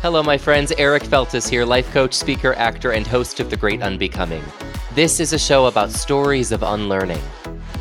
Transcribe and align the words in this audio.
Hello, 0.00 0.22
my 0.22 0.38
friends. 0.38 0.72
Eric 0.78 1.02
Feltes 1.02 1.50
here, 1.50 1.64
life 1.64 1.92
coach, 1.92 2.14
speaker, 2.14 2.54
actor, 2.54 2.92
and 2.92 3.04
host 3.04 3.40
of 3.40 3.50
The 3.50 3.56
Great 3.56 3.82
Unbecoming. 3.82 4.44
This 4.94 5.18
is 5.18 5.32
a 5.32 5.38
show 5.40 5.66
about 5.66 5.90
stories 5.90 6.52
of 6.52 6.62
unlearning. 6.62 7.18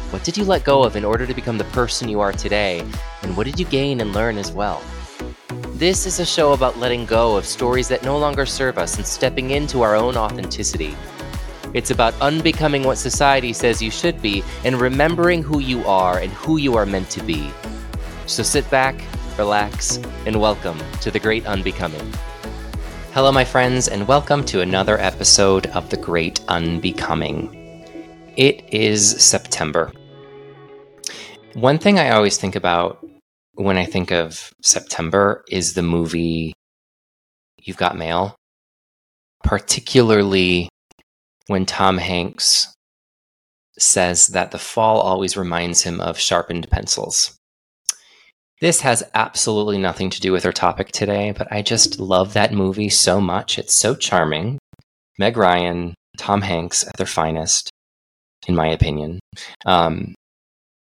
What 0.09 0.23
did 0.23 0.35
you 0.35 0.43
let 0.43 0.63
go 0.63 0.83
of 0.83 0.95
in 0.95 1.05
order 1.05 1.27
to 1.27 1.33
become 1.35 1.59
the 1.59 1.63
person 1.65 2.09
you 2.09 2.19
are 2.19 2.31
today? 2.31 2.79
And 3.21 3.38
what 3.38 3.45
did 3.45 3.59
you 3.59 3.67
gain 3.67 4.01
and 4.01 4.13
learn 4.13 4.39
as 4.39 4.51
well? 4.51 4.81
This 5.73 6.07
is 6.07 6.19
a 6.19 6.25
show 6.25 6.53
about 6.53 6.79
letting 6.79 7.05
go 7.05 7.35
of 7.35 7.45
stories 7.45 7.88
that 7.89 8.02
no 8.02 8.18
longer 8.18 8.47
serve 8.47 8.79
us 8.79 8.97
and 8.97 9.05
stepping 9.05 9.52
into 9.52 9.84
our 9.84 9.95
own 9.95 10.18
authenticity. 10.18 10.97
It's 11.75 11.91
about 11.91 12.20
unbecoming 12.20 12.81
what 12.81 12.97
society 12.97 13.54
says 13.54 13.79
you 13.79 13.91
should 13.91 14.23
be 14.23 14.43
and 14.65 14.81
remembering 14.81 15.43
who 15.43 15.59
you 15.59 15.86
are 15.86 16.18
and 16.18 16.31
who 16.34 16.57
you 16.57 16.77
are 16.77 16.86
meant 16.88 17.11
to 17.11 17.21
be. 17.21 17.52
So 18.25 18.41
sit 18.41 18.68
back, 18.71 18.95
relax, 19.38 19.97
and 20.25 20.41
welcome 20.41 20.79
to 20.99 21.11
The 21.11 21.20
Great 21.20 21.45
Unbecoming. 21.45 22.11
Hello, 23.13 23.31
my 23.31 23.45
friends, 23.45 23.88
and 23.88 24.07
welcome 24.07 24.43
to 24.45 24.62
another 24.62 24.98
episode 24.99 25.67
of 25.67 25.91
The 25.91 25.98
Great 25.98 26.41
Unbecoming. 26.48 27.84
It 28.35 28.73
is 28.73 29.12
September. 29.23 29.91
One 31.53 31.77
thing 31.77 31.99
I 31.99 32.09
always 32.09 32.38
think 32.38 32.55
about 32.55 33.05
when 33.53 33.77
I 33.77 33.85
think 33.85 34.12
of 34.12 34.52
September 34.63 35.45
is 35.49 35.76
the 35.76 35.84
movie 35.84 36.54
You've 37.62 37.77
Got 37.77 37.95
Mail, 37.95 38.35
particularly 39.43 40.67
when 41.45 41.67
Tom 41.67 41.99
Hanks 41.99 42.73
says 43.77 44.27
that 44.27 44.49
the 44.49 44.57
fall 44.57 44.99
always 44.99 45.38
reminds 45.38 45.84
him 45.84 46.01
of 46.01 46.20
sharpened 46.20 46.67
pencils. 46.71 47.37
This 48.59 48.81
has 48.81 49.03
absolutely 49.13 49.77
nothing 49.77 50.09
to 50.09 50.20
do 50.20 50.31
with 50.31 50.45
our 50.45 50.52
topic 50.52 50.91
today, 50.91 51.31
but 51.31 51.52
I 51.52 51.61
just 51.61 51.99
love 51.99 52.34
that 52.34 52.53
movie 52.53 52.89
so 52.89 53.21
much. 53.21 53.59
It's 53.59 53.73
so 53.73 53.93
charming. 53.93 54.57
Meg 55.20 55.37
Ryan, 55.37 55.93
Tom 56.18 56.41
Hanks 56.41 56.85
at 56.87 56.98
their 56.98 57.05
finest, 57.05 57.70
in 58.48 58.55
my 58.55 58.67
opinion. 58.67 59.20
Um, 59.65 60.15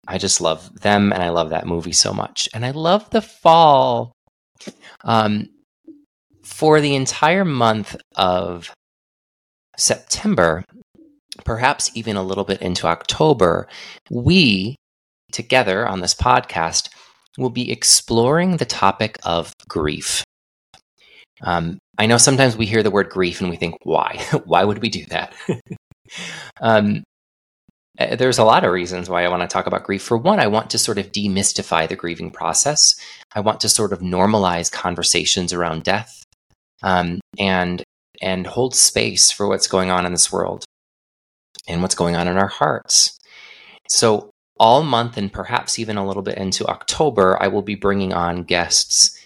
I 0.06 0.18
just 0.18 0.42
love 0.42 0.82
them 0.82 1.14
and 1.14 1.24
I 1.24 1.30
love 1.30 1.52
that 1.52 1.66
movie 1.66 1.94
so 1.94 2.14
much. 2.14 2.50
And 2.54 2.66
I 2.66 2.72
love 2.72 3.10
the 3.10 3.22
fall. 3.22 4.12
Um, 5.06 5.48
for 6.44 6.82
the 6.82 6.96
entire 6.96 7.46
month 7.46 7.96
of 8.18 8.74
September, 9.78 10.66
perhaps 11.46 11.90
even 11.96 12.18
a 12.18 12.24
little 12.24 12.44
bit 12.44 12.62
into 12.62 12.88
October, 12.88 13.68
we 14.10 14.76
together 15.32 15.88
on 15.88 16.02
this 16.02 16.14
podcast 16.14 16.90
we'll 17.38 17.50
be 17.50 17.72
exploring 17.72 18.58
the 18.58 18.66
topic 18.66 19.18
of 19.24 19.54
grief. 19.68 20.24
Um, 21.42 21.80
I 21.98 22.06
know 22.06 22.18
sometimes 22.18 22.56
we 22.58 22.66
hear 22.66 22.84
the 22.84 22.92
word 22.92 23.10
grief 23.10 23.42
and 23.42 23.50
we 23.50 23.56
think, 23.56 23.76
why? 23.84 24.24
why 24.46 24.64
would 24.64 24.82
we 24.82 24.90
do 24.90 25.06
that? 25.06 25.34
um, 26.62 27.04
eh, 27.98 28.16
there's 28.16 28.38
a 28.38 28.44
lot 28.44 28.64
of 28.64 28.72
reasons 28.72 29.10
why 29.10 29.24
I 29.24 29.30
want 29.30 29.42
to 29.42 29.48
talk 29.48 29.68
about 29.68 29.84
grief. 29.84 30.04
For 30.04 30.18
one, 30.18 30.40
I 30.40 30.48
want 30.48 30.70
to 30.72 30.78
sort 30.78 30.98
of 30.98 31.12
demystify 31.12 31.88
the 31.88 31.96
grieving 31.96 32.32
process. 32.32 32.96
I 33.34 33.40
want 33.40 33.60
to 33.62 33.70
sort 33.70 33.94
of 33.94 34.00
normalize 34.00 34.72
conversations 34.72 35.54
around 35.54 35.84
death 35.84 36.24
um, 36.84 37.20
and 37.40 37.84
and 38.22 38.46
hold 38.46 38.76
space 38.76 39.32
for 39.32 39.48
what's 39.48 39.68
going 39.68 39.90
on 39.90 40.06
in 40.06 40.12
this 40.12 40.32
world 40.32 40.64
and 41.68 41.82
what's 41.82 41.96
going 41.96 42.16
on 42.16 42.28
in 42.28 42.38
our 42.38 42.48
hearts. 42.48 43.18
So 43.88 44.31
all 44.62 44.84
month 44.84 45.18
and 45.18 45.34
perhaps 45.34 45.80
even 45.80 45.98
a 45.98 46.06
little 46.06 46.22
bit 46.22 46.38
into 46.38 46.68
October, 46.68 47.36
I 47.42 47.48
will 47.48 47.64
be 47.64 47.74
bringing 47.74 48.14
on 48.14 48.44
guests 48.44 49.20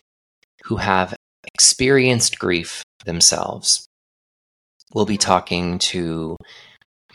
who 0.64 0.78
have 0.78 1.14
experienced 1.54 2.40
grief 2.40 2.82
themselves. 3.04 3.86
We'll 4.94 5.06
be 5.06 5.18
talking 5.18 5.78
to 5.80 6.38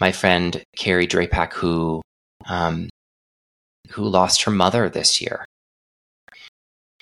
my 0.01 0.13
friend 0.13 0.63
Carrie 0.77 1.07
Drapak, 1.07 1.55
who 1.55 2.03
um, 2.47 2.91
who 3.89 4.05
lost 4.05 4.43
her 4.43 4.51
mother 4.51 4.91
this 4.91 5.23
year. 5.23 5.47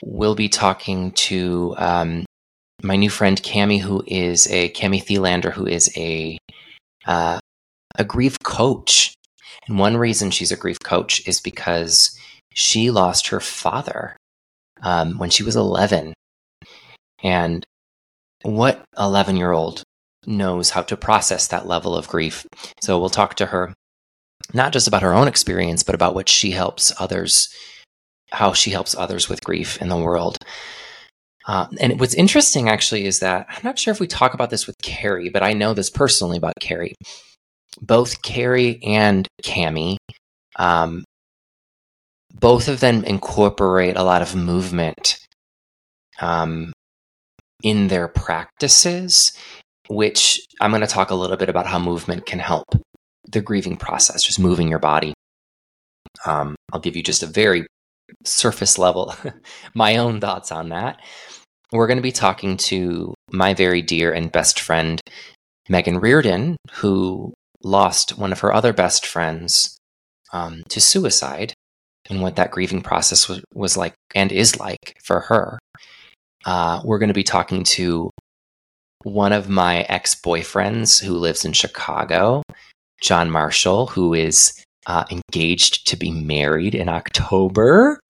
We'll 0.00 0.36
be 0.36 0.48
talking 0.48 1.10
to 1.12 1.74
um, 1.78 2.26
my 2.84 2.94
new 2.94 3.10
friend 3.10 3.42
Cami, 3.42 3.80
who 3.80 4.04
is 4.06 4.46
a 4.52 4.70
Cami 4.70 5.04
Thielander, 5.04 5.52
who 5.52 5.66
is 5.66 5.90
a 5.96 6.38
uh, 7.06 7.40
a 7.96 8.04
grief 8.04 8.36
coach 8.44 9.14
and 9.68 9.78
one 9.78 9.96
reason 9.96 10.30
she's 10.30 10.50
a 10.50 10.56
grief 10.56 10.78
coach 10.82 11.26
is 11.28 11.40
because 11.40 12.18
she 12.54 12.90
lost 12.90 13.28
her 13.28 13.40
father 13.40 14.16
um, 14.82 15.18
when 15.18 15.30
she 15.30 15.42
was 15.42 15.56
11. 15.56 16.14
And 17.22 17.64
what 18.42 18.82
11 18.98 19.36
year 19.36 19.52
old 19.52 19.82
knows 20.26 20.70
how 20.70 20.82
to 20.82 20.96
process 20.96 21.48
that 21.48 21.66
level 21.66 21.94
of 21.94 22.08
grief? 22.08 22.46
So 22.80 22.98
we'll 22.98 23.10
talk 23.10 23.34
to 23.36 23.46
her 23.46 23.74
not 24.54 24.72
just 24.72 24.88
about 24.88 25.02
her 25.02 25.12
own 25.12 25.28
experience, 25.28 25.82
but 25.82 25.94
about 25.94 26.14
what 26.14 26.28
she 26.28 26.52
helps 26.52 26.92
others, 26.98 27.52
how 28.30 28.54
she 28.54 28.70
helps 28.70 28.94
others 28.96 29.28
with 29.28 29.44
grief 29.44 29.80
in 29.82 29.88
the 29.88 29.96
world. 29.96 30.38
Uh, 31.46 31.66
and 31.80 31.98
what's 32.00 32.14
interesting 32.14 32.68
actually 32.68 33.04
is 33.04 33.20
that 33.20 33.46
I'm 33.48 33.62
not 33.64 33.78
sure 33.78 33.92
if 33.92 34.00
we 34.00 34.06
talk 34.06 34.34
about 34.34 34.50
this 34.50 34.66
with 34.66 34.76
Carrie, 34.82 35.28
but 35.28 35.42
I 35.42 35.52
know 35.52 35.74
this 35.74 35.90
personally 35.90 36.38
about 36.38 36.54
Carrie 36.60 36.94
both 37.80 38.22
Carrie 38.22 38.80
and 38.82 39.26
Cami, 39.42 39.96
um, 40.56 41.04
both 42.34 42.68
of 42.68 42.80
them 42.80 43.04
incorporate 43.04 43.96
a 43.96 44.02
lot 44.02 44.22
of 44.22 44.34
movement 44.34 45.18
um, 46.20 46.72
in 47.62 47.88
their 47.88 48.08
practices, 48.08 49.32
which 49.88 50.40
I'm 50.60 50.70
going 50.70 50.82
to 50.82 50.86
talk 50.86 51.10
a 51.10 51.14
little 51.14 51.36
bit 51.36 51.48
about 51.48 51.66
how 51.66 51.78
movement 51.78 52.26
can 52.26 52.38
help 52.38 52.64
the 53.30 53.40
grieving 53.40 53.76
process, 53.76 54.22
just 54.22 54.38
moving 54.38 54.68
your 54.68 54.78
body. 54.78 55.14
Um, 56.26 56.56
I'll 56.72 56.80
give 56.80 56.96
you 56.96 57.02
just 57.02 57.22
a 57.22 57.26
very 57.26 57.66
surface 58.24 58.78
level, 58.78 59.14
my 59.74 59.96
own 59.96 60.20
thoughts 60.20 60.52
on 60.52 60.70
that. 60.70 61.00
We're 61.72 61.86
going 61.86 61.98
to 61.98 62.02
be 62.02 62.12
talking 62.12 62.56
to 62.56 63.14
my 63.30 63.52
very 63.52 63.82
dear 63.82 64.12
and 64.12 64.32
best 64.32 64.60
friend, 64.60 65.00
Megan 65.68 65.98
Reardon, 65.98 66.56
who 66.72 67.34
lost 67.62 68.18
one 68.18 68.32
of 68.32 68.40
her 68.40 68.52
other 68.52 68.72
best 68.72 69.06
friends 69.06 69.78
um, 70.32 70.62
to 70.68 70.80
suicide 70.80 71.52
and 72.08 72.22
what 72.22 72.36
that 72.36 72.50
grieving 72.50 72.82
process 72.82 73.28
was, 73.28 73.42
was 73.54 73.76
like 73.76 73.94
and 74.14 74.32
is 74.32 74.58
like 74.58 74.96
for 75.02 75.20
her. 75.20 75.58
Uh, 76.44 76.80
we're 76.84 76.98
going 76.98 77.08
to 77.08 77.14
be 77.14 77.24
talking 77.24 77.64
to 77.64 78.10
one 79.02 79.32
of 79.32 79.48
my 79.48 79.82
ex 79.82 80.14
boyfriends 80.14 81.02
who 81.02 81.14
lives 81.14 81.44
in 81.44 81.52
Chicago, 81.52 82.42
John 83.02 83.30
Marshall, 83.30 83.86
who 83.86 84.14
is 84.14 84.52
uh, 84.86 85.04
engaged 85.10 85.86
to 85.88 85.96
be 85.96 86.10
married 86.10 86.74
in 86.74 86.88
October. 86.88 88.00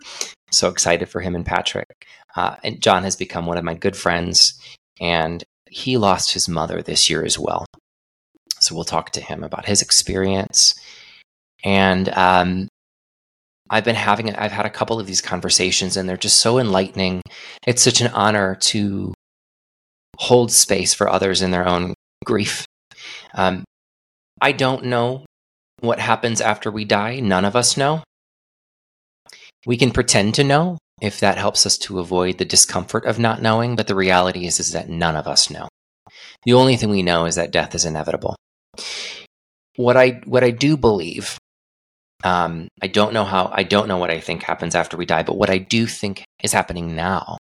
So 0.51 0.69
excited 0.69 1.09
for 1.09 1.21
him 1.21 1.35
and 1.35 1.45
Patrick. 1.45 2.07
Uh, 2.37 2.57
and 2.63 2.81
John 2.81 3.03
has 3.03 3.17
become 3.17 3.47
one 3.47 3.59
of 3.59 3.65
my 3.65 3.75
good 3.75 3.97
friends, 3.97 4.59
and 5.01 5.43
he 5.69 5.97
lost 5.97 6.33
his 6.33 6.49
mother 6.49 6.81
this 6.81 7.11
year 7.11 7.25
as 7.25 7.39
well. 7.39 7.67
So 8.69 8.75
we'll 8.75 8.85
talk 8.85 9.13
to 9.13 9.23
him 9.23 9.43
about 9.43 9.65
his 9.65 9.81
experience. 9.81 10.75
And 11.65 12.11
um, 12.11 12.69
I've 13.71 13.85
been 13.85 13.97
having, 13.97 14.35
I've 14.37 14.53
had 14.53 14.67
a 14.67 14.71
couple 14.71 15.01
of 15.01 15.07
these 15.07 15.23
conversations 15.23 15.97
and 15.97 16.07
they're 16.07 16.19
just 16.19 16.41
so 16.41 16.59
enlightening. 16.59 17.23
It's 17.67 17.81
such 17.81 18.03
an 18.03 18.09
honor 18.09 18.57
to 18.57 19.15
hold 20.19 20.53
space 20.53 20.93
for 20.93 21.09
others 21.09 21.41
in 21.41 21.51
their 21.51 21.67
own 21.67 21.95
grief. 22.27 22.67
Um, 23.35 23.65
I 24.43 24.53
don't 24.53 24.85
know 24.85 25.25
what 25.81 25.99
happens 25.99 26.43
after 26.43 26.71
we 26.71 26.85
die. 26.85 27.21
None 27.21 27.47
of 27.47 27.57
us 27.57 27.79
know. 27.79 28.03
We 29.65 29.79
can 29.79 29.93
pretend 29.93 30.35
to 30.35 30.45
know 30.45 30.77
if 31.01 31.21
that 31.21 31.39
helps 31.39 31.65
us 31.65 31.79
to 31.79 32.01
avoid 32.01 32.37
the 32.37 32.45
discomfort 32.45 33.07
of 33.07 33.19
not 33.19 33.41
knowing, 33.41 33.77
but 33.77 33.87
the 33.87 33.95
reality 33.95 34.45
is, 34.47 34.61
is 34.61 34.73
that 34.73 34.91
none 34.91 35.17
of 35.17 35.27
us 35.27 35.49
know. 35.49 35.69
The 36.45 36.53
only 36.53 36.77
thing 36.77 36.91
we 36.91 37.03
know 37.03 37.25
is 37.25 37.37
that 37.37 37.51
death 37.51 37.75
is 37.75 37.85
inevitable. 37.85 38.37
What 39.77 39.97
I 39.97 40.21
what 40.25 40.43
I 40.45 40.51
do 40.51 40.77
believe, 40.77 41.39
um, 42.25 42.69
I 42.83 42.89
don't 42.89 43.15
know 43.15 43.25
how 43.25 43.51
I 43.53 43.63
don't 43.63 43.89
know 43.89 43.99
what 43.99 44.11
I 44.11 44.21
think 44.21 44.43
happens 44.43 44.75
after 44.75 44.97
we 44.97 45.07
die, 45.07 45.23
but 45.23 45.37
what 45.37 45.51
I 45.51 45.59
do 45.59 45.87
think 45.87 46.25
is 46.43 46.53
happening 46.53 46.97
now. 46.97 47.39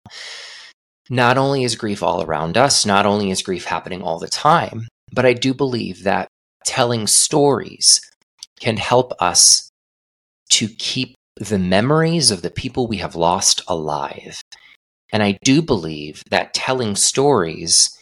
Not 1.09 1.39
only 1.39 1.63
is 1.63 1.77
grief 1.77 2.03
all 2.03 2.23
around 2.23 2.57
us, 2.57 2.85
not 2.85 3.07
only 3.07 3.31
is 3.31 3.43
grief 3.43 3.65
happening 3.65 4.03
all 4.03 4.19
the 4.19 4.29
time, 4.29 4.89
but 5.13 5.25
I 5.25 5.35
do 5.35 5.55
believe 5.55 6.03
that 6.03 6.29
telling 6.65 7.07
stories 7.07 8.01
can 8.59 8.77
help 8.77 9.13
us 9.21 9.71
to 10.51 10.69
keep 10.69 11.15
the 11.37 11.59
memories 11.59 12.31
of 12.31 12.43
the 12.43 12.51
people 12.51 12.87
we 12.87 12.97
have 12.97 13.15
lost 13.15 13.63
alive. 13.69 14.41
And 15.13 15.23
I 15.23 15.39
do 15.45 15.63
believe 15.63 16.23
that 16.31 16.55
telling 16.55 16.97
stories 16.97 17.97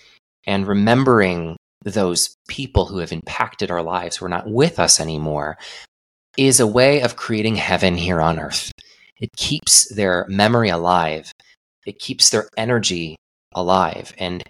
and 0.46 0.66
remembering 0.66 1.56
those 1.84 2.36
people 2.48 2.86
who 2.86 2.98
have 2.98 3.12
impacted 3.12 3.70
our 3.70 3.82
lives, 3.82 4.16
who 4.16 4.26
are 4.26 4.30
not 4.30 4.48
with 4.48 4.78
us 4.78 5.00
anymore, 5.00 5.58
is 6.36 6.60
a 6.60 6.66
way 6.66 7.02
of 7.02 7.16
creating 7.16 7.56
heaven 7.56 7.96
here 7.96 8.20
on 8.20 8.38
earth. 8.38 8.72
It 9.20 9.30
keeps 9.36 9.88
their 9.94 10.26
memory 10.28 10.68
alive, 10.68 11.32
it 11.86 11.98
keeps 11.98 12.30
their 12.30 12.48
energy 12.56 13.16
alive. 13.54 14.12
And 14.18 14.42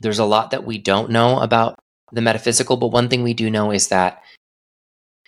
there's 0.00 0.18
a 0.18 0.24
lot 0.24 0.50
that 0.50 0.64
we 0.64 0.78
don't 0.78 1.10
know 1.10 1.40
about 1.40 1.76
the 2.12 2.20
metaphysical, 2.20 2.76
but 2.76 2.88
one 2.88 3.08
thing 3.08 3.22
we 3.22 3.34
do 3.34 3.50
know 3.50 3.70
is 3.70 3.88
that 3.88 4.22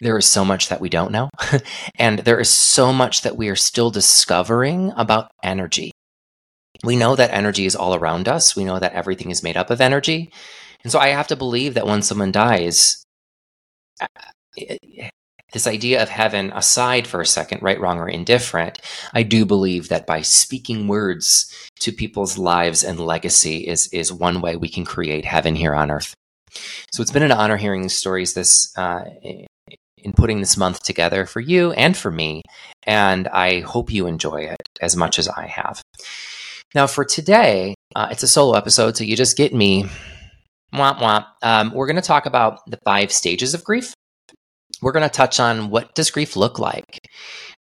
there 0.00 0.18
is 0.18 0.26
so 0.26 0.44
much 0.44 0.68
that 0.68 0.80
we 0.80 0.88
don't 0.88 1.12
know. 1.12 1.30
and 1.98 2.20
there 2.20 2.40
is 2.40 2.50
so 2.50 2.92
much 2.92 3.22
that 3.22 3.36
we 3.36 3.48
are 3.48 3.56
still 3.56 3.90
discovering 3.90 4.92
about 4.96 5.30
energy. 5.42 5.92
We 6.82 6.96
know 6.96 7.16
that 7.16 7.32
energy 7.32 7.66
is 7.66 7.76
all 7.76 7.94
around 7.94 8.28
us. 8.28 8.56
We 8.56 8.64
know 8.64 8.78
that 8.78 8.92
everything 8.92 9.30
is 9.30 9.42
made 9.42 9.56
up 9.56 9.70
of 9.70 9.80
energy. 9.80 10.32
And 10.84 10.92
so 10.92 10.98
I 10.98 11.08
have 11.08 11.26
to 11.28 11.36
believe 11.36 11.74
that 11.74 11.86
when 11.86 12.02
someone 12.02 12.30
dies, 12.30 13.04
this 15.52 15.66
idea 15.66 16.02
of 16.02 16.08
heaven 16.08 16.52
aside 16.54 17.06
for 17.06 17.20
a 17.20 17.26
second, 17.26 17.62
right, 17.62 17.80
wrong, 17.80 17.98
or 17.98 18.08
indifferent, 18.08 18.80
I 19.14 19.22
do 19.22 19.46
believe 19.46 19.88
that 19.88 20.06
by 20.06 20.20
speaking 20.20 20.86
words 20.86 21.50
to 21.80 21.92
people's 21.92 22.36
lives 22.36 22.84
and 22.84 23.00
legacy 23.00 23.66
is 23.66 23.88
is 23.92 24.12
one 24.12 24.40
way 24.40 24.56
we 24.56 24.68
can 24.68 24.84
create 24.84 25.24
heaven 25.24 25.54
here 25.54 25.74
on 25.74 25.90
earth. 25.90 26.14
So 26.92 27.02
it's 27.02 27.10
been 27.10 27.22
an 27.22 27.32
honor 27.32 27.56
hearing 27.56 27.82
these 27.82 27.96
stories 27.96 28.34
this 28.34 28.76
uh, 28.76 29.04
in 29.22 30.12
putting 30.12 30.40
this 30.40 30.56
month 30.56 30.82
together 30.82 31.24
for 31.24 31.40
you 31.40 31.72
and 31.72 31.96
for 31.96 32.10
me, 32.10 32.42
and 32.82 33.26
I 33.28 33.60
hope 33.60 33.92
you 33.92 34.06
enjoy 34.06 34.42
it 34.42 34.62
as 34.82 34.96
much 34.96 35.18
as 35.18 35.28
I 35.28 35.46
have. 35.46 35.82
Now, 36.74 36.86
for 36.88 37.04
today, 37.04 37.74
uh, 37.94 38.08
it's 38.10 38.24
a 38.24 38.28
solo 38.28 38.54
episode, 38.54 38.96
so 38.96 39.04
you 39.04 39.16
just 39.16 39.36
get 39.36 39.54
me. 39.54 39.86
Womp 40.74 40.98
womp. 40.98 41.26
Um, 41.42 41.72
we're 41.72 41.86
going 41.86 41.96
to 41.96 42.02
talk 42.02 42.26
about 42.26 42.58
the 42.66 42.78
five 42.84 43.12
stages 43.12 43.54
of 43.54 43.64
grief 43.64 43.94
we're 44.84 44.92
going 44.92 45.08
to 45.08 45.08
touch 45.08 45.40
on 45.40 45.70
what 45.70 45.94
does 45.94 46.10
grief 46.10 46.36
look 46.36 46.58
like. 46.58 46.98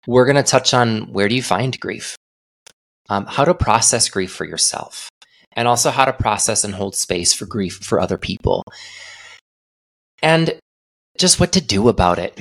We're 0.09 0.25
going 0.25 0.37
to 0.37 0.43
touch 0.43 0.75
on 0.75 1.13
where 1.13 1.29
do 1.29 1.37
you 1.37 1.43
find 1.43 1.79
grief, 1.79 2.17
um, 3.09 3.27
how 3.27 3.45
to 3.45 3.55
process 3.55 4.09
grief 4.09 4.33
for 4.33 4.45
yourself, 4.45 5.09
and 5.53 5.69
also 5.69 5.91
how 5.91 6.05
to 6.05 6.13
process 6.13 6.65
and 6.65 6.75
hold 6.75 6.97
space 6.97 7.33
for 7.33 7.47
grief 7.47 7.77
for 7.77 8.01
other 8.01 8.19
people, 8.19 8.65
and 10.21 10.59
just 11.17 11.39
what 11.39 11.53
to 11.53 11.61
do 11.61 11.89
about 11.89 12.19
it, 12.19 12.39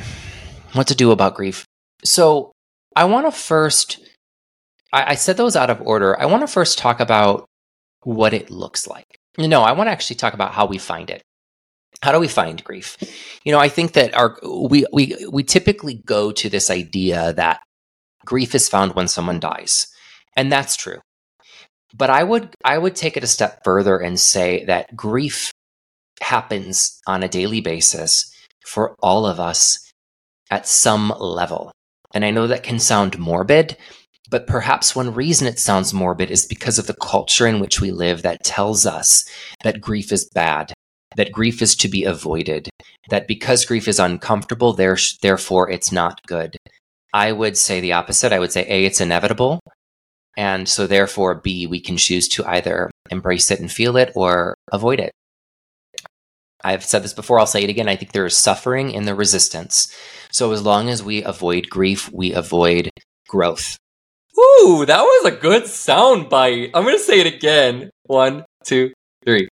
what 0.73 0.87
to 0.87 0.95
do 0.95 1.11
about 1.11 1.35
grief. 1.35 1.63
So 2.03 2.51
I 2.95 3.05
want 3.05 3.27
to 3.27 3.31
first. 3.31 3.99
I, 4.91 5.11
I 5.11 5.15
said 5.15 5.37
those 5.37 5.55
out 5.55 5.69
of 5.69 5.81
order. 5.81 6.19
I 6.19 6.25
want 6.25 6.41
to 6.41 6.47
first 6.47 6.79
talk 6.79 6.99
about 6.99 7.45
what 8.01 8.33
it 8.33 8.49
looks 8.49 8.87
like. 8.87 9.20
No, 9.37 9.61
I 9.61 9.71
want 9.73 9.87
to 9.87 9.91
actually 9.91 10.17
talk 10.17 10.33
about 10.33 10.53
how 10.53 10.65
we 10.65 10.77
find 10.77 11.09
it. 11.09 11.21
How 12.01 12.11
do 12.11 12.19
we 12.19 12.27
find 12.27 12.63
grief? 12.63 12.97
You 13.43 13.51
know 13.51 13.59
i 13.59 13.69
think 13.69 13.93
that 13.93 14.13
our 14.15 14.37
we 14.43 14.85
we 14.93 15.15
we 15.31 15.43
typically 15.43 15.95
go 16.05 16.31
to 16.31 16.49
this 16.49 16.69
idea 16.69 17.33
that 17.33 17.61
grief 18.25 18.55
is 18.55 18.69
found 18.69 18.93
when 18.95 19.07
someone 19.07 19.39
dies 19.39 19.87
and 20.35 20.51
that's 20.51 20.75
true. 20.75 20.99
But 21.95 22.09
i 22.09 22.23
would 22.23 22.55
i 22.63 22.77
would 22.77 22.95
take 22.95 23.17
it 23.17 23.23
a 23.23 23.27
step 23.27 23.63
further 23.63 23.97
and 23.97 24.19
say 24.19 24.65
that 24.65 24.95
grief 24.95 25.51
happens 26.21 26.99
on 27.07 27.23
a 27.23 27.27
daily 27.29 27.61
basis 27.61 28.31
for 28.65 28.95
all 29.01 29.25
of 29.25 29.39
us 29.39 29.91
at 30.51 30.67
some 30.67 31.13
level. 31.19 31.71
And 32.13 32.25
i 32.25 32.31
know 32.31 32.47
that 32.47 32.63
can 32.63 32.79
sound 32.79 33.19
morbid 33.19 33.77
but 34.31 34.47
perhaps 34.47 34.95
one 34.95 35.13
reason 35.13 35.47
it 35.47 35.59
sounds 35.59 35.93
morbid 35.93 36.31
is 36.31 36.47
because 36.47 36.79
of 36.79 36.87
the 36.87 36.95
culture 36.95 37.45
in 37.45 37.59
which 37.59 37.79
we 37.79 37.91
live 37.91 38.23
that 38.23 38.43
tells 38.43 38.87
us 38.87 39.23
that 39.63 39.79
grief 39.79 40.11
is 40.11 40.27
bad 40.33 40.73
that 41.15 41.31
grief 41.31 41.61
is 41.61 41.75
to 41.75 41.87
be 41.87 42.03
avoided, 42.05 42.69
that 43.09 43.27
because 43.27 43.65
grief 43.65 43.87
is 43.87 43.99
uncomfortable, 43.99 44.73
there, 44.73 44.97
therefore 45.21 45.69
it's 45.69 45.91
not 45.91 46.21
good. 46.25 46.57
I 47.13 47.31
would 47.31 47.57
say 47.57 47.81
the 47.81 47.93
opposite. 47.93 48.31
I 48.31 48.39
would 48.39 48.51
say 48.51 48.65
A, 48.67 48.85
it's 48.85 49.01
inevitable. 49.01 49.59
And 50.37 50.69
so 50.69 50.87
therefore, 50.87 51.35
B, 51.35 51.67
we 51.67 51.81
can 51.81 51.97
choose 51.97 52.29
to 52.29 52.45
either 52.45 52.89
embrace 53.09 53.51
it 53.51 53.59
and 53.59 53.69
feel 53.69 53.97
it 53.97 54.13
or 54.15 54.55
avoid 54.71 55.01
it. 55.01 55.11
I've 56.63 56.85
said 56.85 57.03
this 57.03 57.13
before, 57.13 57.39
I'll 57.39 57.47
say 57.47 57.63
it 57.63 57.69
again. 57.69 57.89
I 57.89 57.97
think 57.97 58.13
there 58.13 58.25
is 58.25 58.37
suffering 58.37 58.91
in 58.91 59.03
the 59.03 59.15
resistance. 59.15 59.93
So 60.31 60.51
as 60.53 60.61
long 60.61 60.87
as 60.89 61.03
we 61.03 61.23
avoid 61.23 61.69
grief, 61.69 62.09
we 62.13 62.33
avoid 62.33 62.89
growth. 63.27 63.75
Ooh, 64.37 64.85
that 64.85 65.01
was 65.01 65.33
a 65.33 65.35
good 65.35 65.67
sound 65.67 66.29
bite. 66.29 66.71
I'm 66.73 66.83
going 66.83 66.97
to 66.97 67.03
say 67.03 67.19
it 67.19 67.33
again. 67.33 67.89
One, 68.05 68.45
two, 68.63 68.91
Three. 69.25 69.47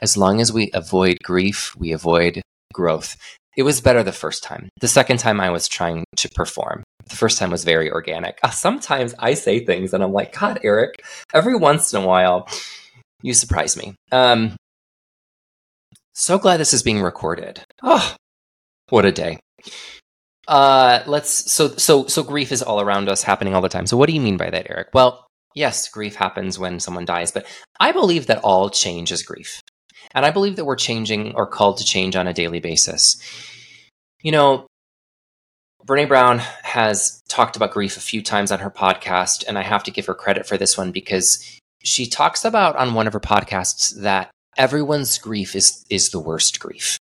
As 0.00 0.16
long 0.16 0.40
as 0.40 0.52
we 0.52 0.70
avoid 0.72 1.18
grief, 1.24 1.74
we 1.76 1.92
avoid 1.92 2.40
growth. 2.72 3.16
It 3.56 3.64
was 3.64 3.80
better 3.80 4.04
the 4.04 4.12
first 4.12 4.44
time. 4.44 4.68
The 4.80 4.86
second 4.86 5.18
time 5.18 5.40
I 5.40 5.50
was 5.50 5.66
trying 5.66 6.04
to 6.16 6.28
perform. 6.28 6.84
The 7.08 7.16
first 7.16 7.38
time 7.38 7.50
was 7.50 7.64
very 7.64 7.90
organic. 7.90 8.38
Uh, 8.44 8.50
sometimes 8.50 9.14
I 9.18 9.34
say 9.34 9.64
things 9.64 9.92
and 9.92 10.04
I'm 10.04 10.12
like, 10.12 10.38
God, 10.38 10.60
Eric, 10.62 11.02
every 11.34 11.56
once 11.56 11.92
in 11.92 12.00
a 12.00 12.06
while, 12.06 12.48
you 13.22 13.34
surprise 13.34 13.76
me. 13.76 13.96
Um, 14.12 14.54
so 16.14 16.38
glad 16.38 16.58
this 16.58 16.72
is 16.72 16.84
being 16.84 17.02
recorded. 17.02 17.64
Oh, 17.82 18.14
what 18.90 19.04
a 19.04 19.10
day. 19.10 19.40
Uh, 20.48 21.02
let's 21.06 21.52
so 21.52 21.68
so 21.76 22.06
so 22.06 22.22
grief 22.22 22.50
is 22.50 22.62
all 22.62 22.80
around 22.80 23.08
us, 23.08 23.22
happening 23.22 23.54
all 23.54 23.60
the 23.60 23.68
time. 23.68 23.86
So 23.86 23.98
what 23.98 24.08
do 24.08 24.14
you 24.14 24.20
mean 24.20 24.38
by 24.38 24.48
that, 24.48 24.66
Eric? 24.68 24.88
Well, 24.94 25.26
yes, 25.54 25.88
grief 25.88 26.16
happens 26.16 26.58
when 26.58 26.80
someone 26.80 27.04
dies, 27.04 27.30
but 27.30 27.46
I 27.78 27.92
believe 27.92 28.26
that 28.26 28.40
all 28.42 28.70
change 28.70 29.12
is 29.12 29.22
grief. 29.22 29.60
And 30.14 30.24
I 30.24 30.30
believe 30.30 30.56
that 30.56 30.64
we're 30.64 30.76
changing 30.76 31.34
or 31.34 31.46
called 31.46 31.78
to 31.78 31.84
change 31.84 32.16
on 32.16 32.26
a 32.26 32.32
daily 32.32 32.60
basis. 32.60 33.20
You 34.22 34.32
know, 34.32 34.66
Brene 35.84 36.08
Brown 36.08 36.38
has 36.62 37.22
talked 37.28 37.56
about 37.56 37.72
grief 37.72 37.98
a 37.98 38.00
few 38.00 38.22
times 38.22 38.50
on 38.50 38.60
her 38.60 38.70
podcast, 38.70 39.44
and 39.46 39.58
I 39.58 39.62
have 39.62 39.84
to 39.84 39.90
give 39.90 40.06
her 40.06 40.14
credit 40.14 40.46
for 40.46 40.56
this 40.56 40.78
one 40.78 40.92
because 40.92 41.60
she 41.84 42.06
talks 42.06 42.44
about 42.44 42.76
on 42.76 42.94
one 42.94 43.06
of 43.06 43.12
her 43.12 43.20
podcasts 43.20 43.94
that 44.00 44.30
everyone's 44.56 45.18
grief 45.18 45.54
is, 45.54 45.84
is 45.90 46.08
the 46.08 46.18
worst 46.18 46.58
grief. 46.58 46.98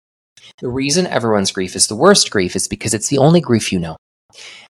The 0.58 0.68
reason 0.68 1.06
everyone's 1.06 1.52
grief 1.52 1.76
is 1.76 1.86
the 1.86 1.96
worst 1.96 2.30
grief 2.30 2.56
is 2.56 2.68
because 2.68 2.94
it's 2.94 3.08
the 3.08 3.18
only 3.18 3.40
grief 3.40 3.72
you 3.72 3.78
know. 3.78 3.96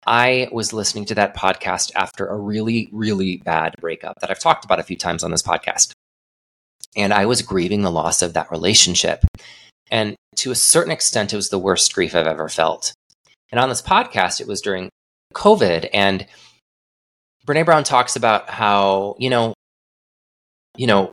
I 0.06 0.50
was 0.51 0.73
listening 0.73 1.06
to 1.06 1.15
that 1.15 1.35
podcast 1.35 1.91
after 1.95 2.27
a 2.27 2.38
really, 2.38 2.89
really 2.91 3.38
bad 3.38 3.75
breakup 3.79 4.19
that 4.19 4.31
I've 4.31 4.39
talked 4.39 4.65
about 4.65 4.79
a 4.79 4.83
few 4.83 4.97
times 4.97 5.23
on 5.23 5.31
this 5.31 5.44
podcast. 5.44 5.91
And 6.95 7.13
I 7.13 7.25
was 7.25 7.41
grieving 7.41 7.81
the 7.81 7.91
loss 7.91 8.21
of 8.21 8.33
that 8.33 8.51
relationship. 8.51 9.23
And 9.91 10.15
to 10.38 10.51
a 10.51 10.56
certain 10.56 10.91
extent, 10.91 11.33
it 11.33 11.35
was 11.35 11.50
the 11.50 11.59
worst 11.59 11.94
grief 11.94 12.15
I've 12.15 12.27
ever 12.27 12.50
felt. 12.50 12.94
And 13.51 13.59
on 13.59 13.69
this 13.69 13.81
podcast, 13.81 14.41
it 14.41 14.47
was 14.47 14.62
during 14.62 14.89
COVID. 15.33 15.89
And 15.94 16.25
Brene 17.45 17.65
Brown 17.65 17.83
talks 17.83 18.15
about 18.15 18.50
how, 18.50 19.15
you 19.19 19.29
know, 19.29 19.53
you 20.77 20.88
know, 20.88 21.12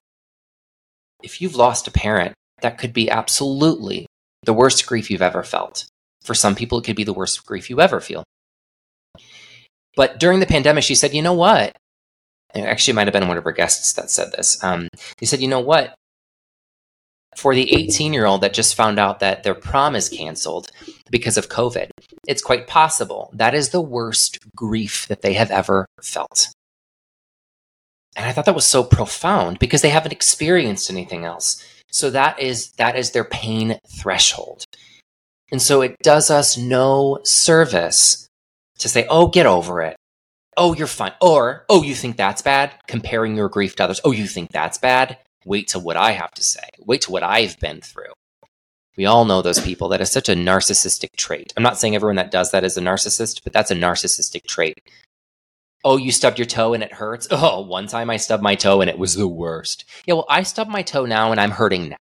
if 1.22 1.42
you've 1.42 1.56
lost 1.56 1.88
a 1.88 1.90
parent, 1.90 2.34
that 2.62 2.78
could 2.78 2.92
be 2.92 3.10
absolutely 3.10 4.06
the 4.42 4.54
worst 4.54 4.86
grief 4.86 5.10
you've 5.10 5.22
ever 5.22 5.42
felt. 5.42 5.86
For 6.22 6.34
some 6.34 6.54
people, 6.54 6.78
it 6.78 6.84
could 6.84 6.96
be 6.96 7.04
the 7.04 7.12
worst 7.12 7.44
grief 7.46 7.70
you 7.70 7.80
ever 7.80 8.00
feel. 8.00 8.24
But 9.96 10.20
during 10.20 10.40
the 10.40 10.46
pandemic, 10.46 10.84
she 10.84 10.94
said, 10.94 11.14
you 11.14 11.22
know 11.22 11.32
what? 11.32 11.76
It 12.54 12.60
actually 12.60 12.94
might 12.94 13.06
have 13.06 13.12
been 13.12 13.28
one 13.28 13.36
of 13.36 13.44
her 13.44 13.52
guests 13.52 13.92
that 13.94 14.10
said 14.10 14.32
this. 14.32 14.62
Um, 14.62 14.88
he 15.18 15.26
said, 15.26 15.40
you 15.40 15.48
know 15.48 15.60
what? 15.60 15.94
For 17.36 17.54
the 17.54 17.72
18 17.74 18.12
year 18.12 18.24
old 18.24 18.40
that 18.40 18.54
just 18.54 18.74
found 18.74 18.98
out 18.98 19.20
that 19.20 19.42
their 19.42 19.54
prom 19.54 19.94
is 19.94 20.08
canceled 20.08 20.70
because 21.10 21.36
of 21.36 21.48
COVID, 21.48 21.90
it's 22.26 22.42
quite 22.42 22.66
possible 22.66 23.30
that 23.32 23.54
is 23.54 23.70
the 23.70 23.80
worst 23.80 24.38
grief 24.56 25.06
that 25.08 25.22
they 25.22 25.34
have 25.34 25.50
ever 25.50 25.86
felt. 26.02 26.48
And 28.16 28.26
I 28.26 28.32
thought 28.32 28.46
that 28.46 28.54
was 28.54 28.66
so 28.66 28.82
profound 28.82 29.58
because 29.58 29.82
they 29.82 29.90
haven't 29.90 30.12
experienced 30.12 30.90
anything 30.90 31.24
else. 31.24 31.64
So 31.90 32.10
that 32.10 32.40
is 32.40 32.72
that 32.72 32.96
is 32.96 33.12
their 33.12 33.24
pain 33.24 33.78
threshold. 33.88 34.64
And 35.50 35.62
so 35.62 35.80
it 35.80 35.96
does 36.02 36.30
us 36.30 36.58
no 36.58 37.20
service 37.24 38.28
to 38.78 38.88
say, 38.88 39.06
oh, 39.08 39.28
get 39.28 39.46
over 39.46 39.80
it. 39.82 39.96
Oh, 40.56 40.74
you're 40.74 40.86
fine. 40.86 41.12
Or, 41.20 41.64
oh, 41.68 41.82
you 41.82 41.94
think 41.94 42.16
that's 42.16 42.42
bad? 42.42 42.72
Comparing 42.86 43.36
your 43.36 43.48
grief 43.48 43.76
to 43.76 43.84
others. 43.84 44.00
Oh, 44.04 44.10
you 44.10 44.26
think 44.26 44.50
that's 44.50 44.76
bad? 44.78 45.18
Wait 45.44 45.68
till 45.68 45.80
what 45.80 45.96
I 45.96 46.12
have 46.12 46.32
to 46.32 46.42
say. 46.42 46.68
Wait 46.80 47.02
till 47.02 47.12
what 47.12 47.22
I've 47.22 47.58
been 47.60 47.80
through. 47.80 48.12
We 48.96 49.06
all 49.06 49.24
know 49.24 49.40
those 49.40 49.60
people. 49.60 49.88
That 49.88 50.00
is 50.00 50.10
such 50.10 50.28
a 50.28 50.34
narcissistic 50.34 51.14
trait. 51.16 51.54
I'm 51.56 51.62
not 51.62 51.78
saying 51.78 51.94
everyone 51.94 52.16
that 52.16 52.32
does 52.32 52.50
that 52.50 52.64
is 52.64 52.76
a 52.76 52.80
narcissist, 52.80 53.42
but 53.44 53.52
that's 53.52 53.70
a 53.70 53.76
narcissistic 53.76 54.46
trait. 54.46 54.80
Oh, 55.84 55.96
you 55.96 56.10
stubbed 56.10 56.38
your 56.38 56.46
toe 56.46 56.74
and 56.74 56.82
it 56.82 56.92
hurts? 56.92 57.28
Oh, 57.32 57.60
one 57.60 57.86
time 57.86 58.10
I 58.10 58.16
stubbed 58.16 58.42
my 58.42 58.54
toe 58.54 58.80
and 58.80 58.90
it 58.90 58.98
was 58.98 59.14
the 59.14 59.28
worst. 59.28 59.84
Yeah, 60.06 60.14
well, 60.14 60.26
I 60.28 60.42
stubbed 60.42 60.70
my 60.70 60.82
toe 60.82 61.06
now 61.06 61.30
and 61.30 61.40
I'm 61.40 61.52
hurting 61.52 61.90
now. 61.90 61.96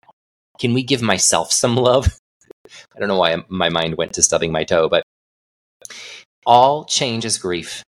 Can 0.60 0.74
we 0.74 0.84
give 0.84 1.02
myself 1.02 1.52
some 1.52 1.76
love? 1.76 2.08
I 2.96 3.00
don't 3.00 3.08
know 3.08 3.18
why 3.18 3.36
my 3.50 3.70
mind 3.70 3.96
went 3.98 4.14
to 4.14 4.24
stubbing 4.24 4.52
my 4.52 4.64
toe, 4.64 4.90
but 4.90 5.04
all 6.46 6.86
change 6.86 7.26
is 7.26 7.38
grief. 7.38 7.84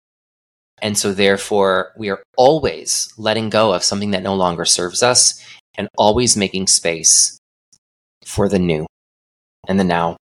And 0.81 0.99
so, 0.99 1.13
therefore, 1.13 1.93
we 1.97 2.11
are 2.11 2.23
always 2.37 3.13
letting 3.17 3.49
go 3.49 3.73
of 3.73 3.85
something 3.85 4.11
that 4.11 4.23
no 4.23 4.35
longer 4.35 4.65
serves 4.65 5.03
us 5.03 5.43
and 5.77 5.89
always 5.97 6.37
making 6.37 6.67
space 6.67 7.39
for 8.25 8.49
the 8.49 8.59
new 8.59 8.87
and 9.69 9.79
the 9.79 9.85
now. 9.85 10.17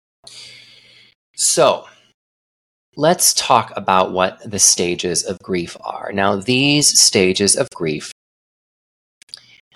So, 1.34 1.86
let's 3.00 3.32
talk 3.32 3.72
about 3.76 4.12
what 4.12 4.38
the 4.44 4.58
stages 4.58 5.24
of 5.24 5.38
grief 5.42 5.74
are. 5.80 6.12
Now, 6.12 6.36
these 6.36 7.00
stages 7.00 7.56
of 7.56 7.68
grief 7.74 8.12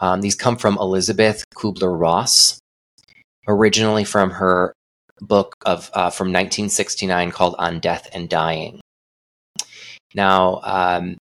Um, 0.01 0.21
these 0.21 0.35
come 0.35 0.57
from 0.57 0.77
Elizabeth 0.79 1.45
Kubler 1.57 1.99
Ross, 1.99 2.59
originally 3.49 4.05
from 4.05 4.31
her 4.33 4.75
book 5.21 5.55
of 5.65 5.91
uh, 5.95 6.11
from 6.11 6.29
1969 6.29 7.31
called 7.31 7.55
On 7.59 7.81
Death 7.81 8.09
and 8.13 8.29
Dying. 8.29 8.81
Now, 10.15 10.61
um, 10.65 11.17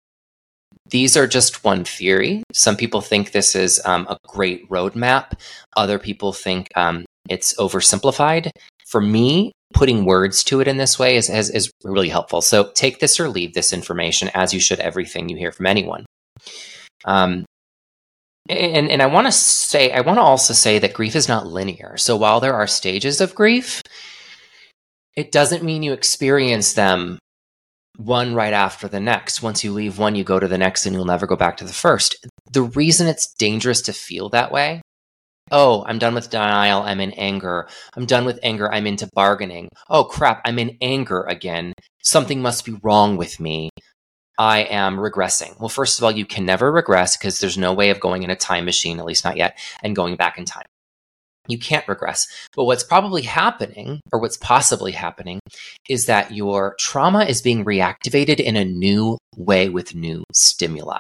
these 0.89 1.17
are 1.17 1.27
just 1.27 1.63
one 1.65 1.83
theory. 1.83 2.43
Some 2.53 2.77
people 2.77 3.01
think 3.01 3.31
this 3.31 3.55
is 3.55 3.81
um, 3.85 4.07
a 4.09 4.17
great 4.27 4.69
roadmap. 4.69 5.33
Other 5.75 5.99
people 5.99 6.33
think 6.33 6.69
um, 6.77 7.05
it's 7.29 7.53
oversimplified. 7.55 8.51
For 8.89 8.99
me, 9.01 9.51
putting 9.73 10.05
words 10.05 10.43
to 10.45 10.61
it 10.61 10.67
in 10.67 10.77
this 10.77 10.97
way 10.97 11.15
is, 11.15 11.29
is, 11.29 11.49
is 11.49 11.71
really 11.83 12.09
helpful. 12.09 12.41
So 12.41 12.71
take 12.73 12.99
this 12.99 13.19
or 13.19 13.29
leave 13.29 13.53
this 13.53 13.71
information 13.71 14.29
as 14.33 14.53
you 14.53 14.59
should 14.59 14.79
everything 14.79 15.29
you 15.29 15.37
hear 15.37 15.51
from 15.51 15.67
anyone. 15.67 16.05
Um, 17.05 17.45
and, 18.49 18.89
and 18.89 19.01
I 19.01 19.05
want 19.05 19.27
to 19.27 19.31
say, 19.31 19.91
I 19.91 20.01
want 20.01 20.17
to 20.17 20.23
also 20.23 20.53
say 20.53 20.79
that 20.79 20.93
grief 20.93 21.15
is 21.15 21.27
not 21.27 21.45
linear. 21.45 21.97
So 21.97 22.15
while 22.15 22.39
there 22.39 22.55
are 22.55 22.65
stages 22.65 23.21
of 23.21 23.35
grief, 23.35 23.83
it 25.15 25.31
doesn't 25.31 25.63
mean 25.63 25.83
you 25.83 25.93
experience 25.93 26.73
them 26.73 27.19
one 27.97 28.33
right 28.33 28.53
after 28.53 28.87
the 28.87 28.99
next. 28.99 29.43
Once 29.43 29.63
you 29.63 29.71
leave 29.71 29.99
one, 29.99 30.15
you 30.15 30.23
go 30.23 30.39
to 30.39 30.47
the 30.47 30.57
next 30.57 30.85
and 30.85 30.95
you'll 30.95 31.05
never 31.05 31.27
go 31.27 31.35
back 31.35 31.57
to 31.57 31.65
the 31.65 31.73
first. 31.73 32.25
The 32.51 32.63
reason 32.63 33.05
it's 33.05 33.33
dangerous 33.35 33.81
to 33.83 33.93
feel 33.93 34.29
that 34.29 34.51
way 34.51 34.81
Oh, 35.51 35.83
I'm 35.87 35.99
done 35.99 36.13
with 36.13 36.29
denial. 36.29 36.83
I'm 36.83 36.99
in 36.99 37.11
anger. 37.13 37.67
I'm 37.95 38.05
done 38.05 38.25
with 38.25 38.39
anger. 38.43 38.71
I'm 38.71 38.87
into 38.87 39.09
bargaining. 39.13 39.69
Oh, 39.89 40.03
crap. 40.03 40.41
I'm 40.45 40.59
in 40.59 40.77
anger 40.81 41.23
again. 41.23 41.73
Something 42.03 42.41
must 42.41 42.65
be 42.65 42.77
wrong 42.83 43.17
with 43.17 43.39
me. 43.39 43.69
I 44.37 44.59
am 44.59 44.97
regressing. 44.97 45.59
Well, 45.59 45.69
first 45.69 45.99
of 45.99 46.03
all, 46.03 46.11
you 46.11 46.25
can 46.25 46.45
never 46.45 46.71
regress 46.71 47.17
because 47.17 47.39
there's 47.39 47.57
no 47.57 47.73
way 47.73 47.89
of 47.89 47.99
going 47.99 48.23
in 48.23 48.29
a 48.29 48.35
time 48.35 48.65
machine, 48.65 48.99
at 48.99 49.05
least 49.05 49.25
not 49.25 49.37
yet, 49.37 49.59
and 49.83 49.95
going 49.95 50.15
back 50.15 50.37
in 50.37 50.45
time. 50.45 50.65
You 51.49 51.57
can't 51.57 51.87
regress. 51.87 52.27
But 52.55 52.65
what's 52.65 52.83
probably 52.83 53.23
happening, 53.23 53.99
or 54.13 54.21
what's 54.21 54.37
possibly 54.37 54.91
happening, 54.91 55.39
is 55.89 56.05
that 56.05 56.31
your 56.31 56.75
trauma 56.79 57.25
is 57.25 57.41
being 57.41 57.65
reactivated 57.65 58.39
in 58.39 58.55
a 58.55 58.63
new 58.63 59.17
way 59.35 59.67
with 59.67 59.95
new 59.95 60.23
stimuli. 60.31 60.99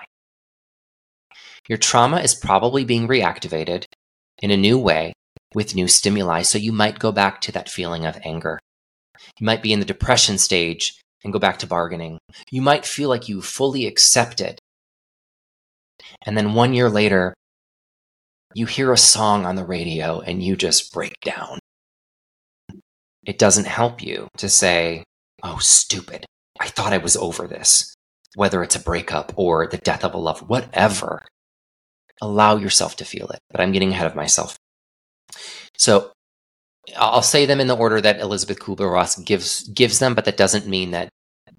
Your 1.69 1.77
trauma 1.77 2.19
is 2.19 2.33
probably 2.33 2.83
being 2.83 3.07
reactivated 3.07 3.85
in 4.41 4.51
a 4.51 4.57
new 4.57 4.77
way 4.77 5.13
with 5.53 5.75
new 5.75 5.87
stimuli. 5.87 6.41
So 6.41 6.57
you 6.57 6.71
might 6.71 6.99
go 6.99 7.11
back 7.11 7.41
to 7.41 7.51
that 7.53 7.69
feeling 7.69 8.05
of 8.05 8.17
anger. 8.23 8.59
You 9.39 9.45
might 9.45 9.63
be 9.63 9.73
in 9.73 9.79
the 9.79 9.85
depression 9.85 10.37
stage 10.37 10.99
and 11.23 11.33
go 11.33 11.39
back 11.39 11.59
to 11.59 11.67
bargaining. 11.67 12.19
You 12.51 12.61
might 12.61 12.85
feel 12.85 13.09
like 13.09 13.27
you 13.27 13.41
fully 13.41 13.85
accepted. 13.85 14.59
And 16.25 16.37
then 16.37 16.53
one 16.53 16.73
year 16.73 16.89
later, 16.89 17.33
you 18.53 18.65
hear 18.65 18.91
a 18.91 18.97
song 18.97 19.45
on 19.45 19.55
the 19.55 19.65
radio 19.65 20.21
and 20.21 20.41
you 20.41 20.55
just 20.55 20.93
break 20.93 21.19
down. 21.21 21.59
It 23.25 23.37
doesn't 23.37 23.67
help 23.67 24.01
you 24.01 24.27
to 24.37 24.49
say, 24.49 25.03
oh, 25.43 25.57
stupid. 25.59 26.25
I 26.59 26.67
thought 26.67 26.93
I 26.93 26.97
was 26.97 27.17
over 27.17 27.47
this. 27.47 27.93
Whether 28.35 28.63
it's 28.63 28.75
a 28.75 28.81
breakup 28.81 29.33
or 29.35 29.67
the 29.67 29.77
death 29.77 30.03
of 30.03 30.13
a 30.13 30.17
loved, 30.17 30.47
whatever 30.47 31.25
allow 32.21 32.55
yourself 32.57 32.95
to 32.97 33.05
feel 33.05 33.27
it. 33.29 33.39
But 33.49 33.61
I'm 33.61 33.71
getting 33.71 33.91
ahead 33.91 34.07
of 34.07 34.15
myself. 34.15 34.57
So 35.77 36.11
I'll 36.97 37.21
say 37.21 37.45
them 37.45 37.59
in 37.59 37.67
the 37.67 37.77
order 37.77 38.01
that 38.01 38.19
Elizabeth 38.19 38.59
Kubler 38.59 38.91
Ross 38.91 39.17
gives 39.19 39.67
gives 39.69 39.99
them, 39.99 40.15
but 40.15 40.25
that 40.25 40.37
doesn't 40.37 40.67
mean 40.67 40.91
that 40.91 41.09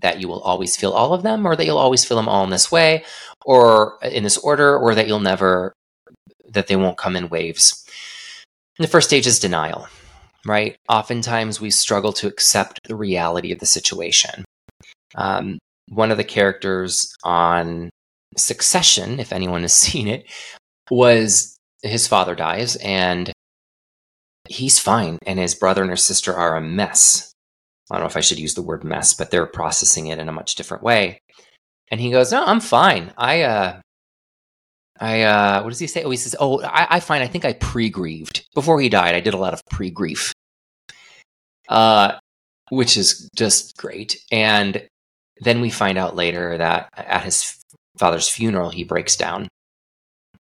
that 0.03 0.21
you 0.21 0.29
will 0.29 0.41
always 0.41 0.77
feel 0.77 0.93
all 0.93 1.13
of 1.13 1.23
them, 1.23 1.47
or 1.47 1.57
that 1.57 1.67
you'll 1.67 1.79
always 1.79 2.05
feel 2.05 2.17
them 2.17 2.29
all 2.29 2.45
in 2.45 2.51
this 2.51 2.73
way, 2.73 3.05
or 3.45 3.99
in 4.03 4.23
this 4.25 4.39
order, 4.39 4.79
or 4.79 4.95
that 4.95 5.07
you'll 5.07 5.21
never 5.21 5.73
that 6.49 6.67
they 6.67 6.77
won't 6.77 6.99
come 6.99 7.17
in 7.17 7.29
waves. 7.29 7.85
And 8.79 8.85
the 8.85 8.91
first 8.91 9.09
stage 9.09 9.27
is 9.27 9.39
denial, 9.39 9.89
right? 10.47 10.77
Oftentimes 10.89 11.61
we 11.61 11.71
struggle 11.71 12.13
to 12.15 12.27
accept 12.27 12.81
the 12.85 12.97
reality 12.97 13.53
of 13.53 13.59
the 13.59 13.67
situation. 13.67 14.45
Um, 15.15 15.59
one 15.89 16.11
of 16.11 16.17
the 16.17 16.25
characters 16.25 17.15
on 17.25 17.91
Succession, 18.37 19.21
if 19.21 19.33
anyone 19.33 19.63
has 19.63 19.75
seen 19.87 20.09
it, 20.09 20.25
was 20.91 21.57
his 21.83 22.07
father 22.07 22.35
dies 22.35 22.77
and 22.77 23.33
he's 24.49 24.79
fine, 24.79 25.19
and 25.27 25.39
his 25.39 25.55
brother 25.55 25.83
and 25.83 25.91
her 25.91 25.97
sister 25.97 26.35
are 26.35 26.57
a 26.57 26.61
mess. 26.61 27.33
I 27.91 27.95
don't 27.95 28.03
know 28.03 28.09
if 28.09 28.17
I 28.17 28.21
should 28.21 28.39
use 28.39 28.55
the 28.55 28.63
word 28.63 28.85
mess, 28.85 29.15
but 29.15 29.31
they're 29.31 29.47
processing 29.47 30.09
it 30.09 30.19
in 30.19 30.29
a 30.29 30.33
much 30.33 30.55
different 30.55 30.83
way. 30.83 31.21
And 31.91 32.01
he 32.01 32.11
goes, 32.11 32.33
"No, 32.33 32.45
I'm 32.45 32.61
fine. 32.61 33.13
I, 33.17 33.43
uh, 33.43 33.81
I, 35.01 35.23
uh, 35.23 35.63
what 35.63 35.71
does 35.71 35.79
he 35.79 35.87
say? 35.87 36.05
Oh, 36.05 36.11
he 36.11 36.17
says, 36.17 36.37
"Oh, 36.39 36.63
I, 36.63 36.97
I 36.97 37.01
find 37.01 37.23
I 37.23 37.27
think 37.27 37.45
I 37.45 37.55
pre-grieved 37.55 38.47
before 38.55 38.81
he 38.81 38.89
died. 38.89 39.15
I 39.15 39.21
did 39.21 39.35
a 39.35 39.39
lot 39.39 39.55
of 39.55 39.65
pre-grief, 39.71 40.33
uh, 41.69 42.19
which 42.71 42.97
is 42.97 43.29
just 43.37 43.77
great." 43.77 44.19
And 44.31 44.87
then 45.41 45.61
we 45.61 45.71
find 45.71 45.99
out 45.99 46.17
later 46.17 46.59
that 46.59 46.91
at 46.97 47.25
his 47.25 47.60
father's 48.01 48.29
funeral, 48.29 48.71
he 48.71 48.83
breaks 48.83 49.15
down, 49.15 49.47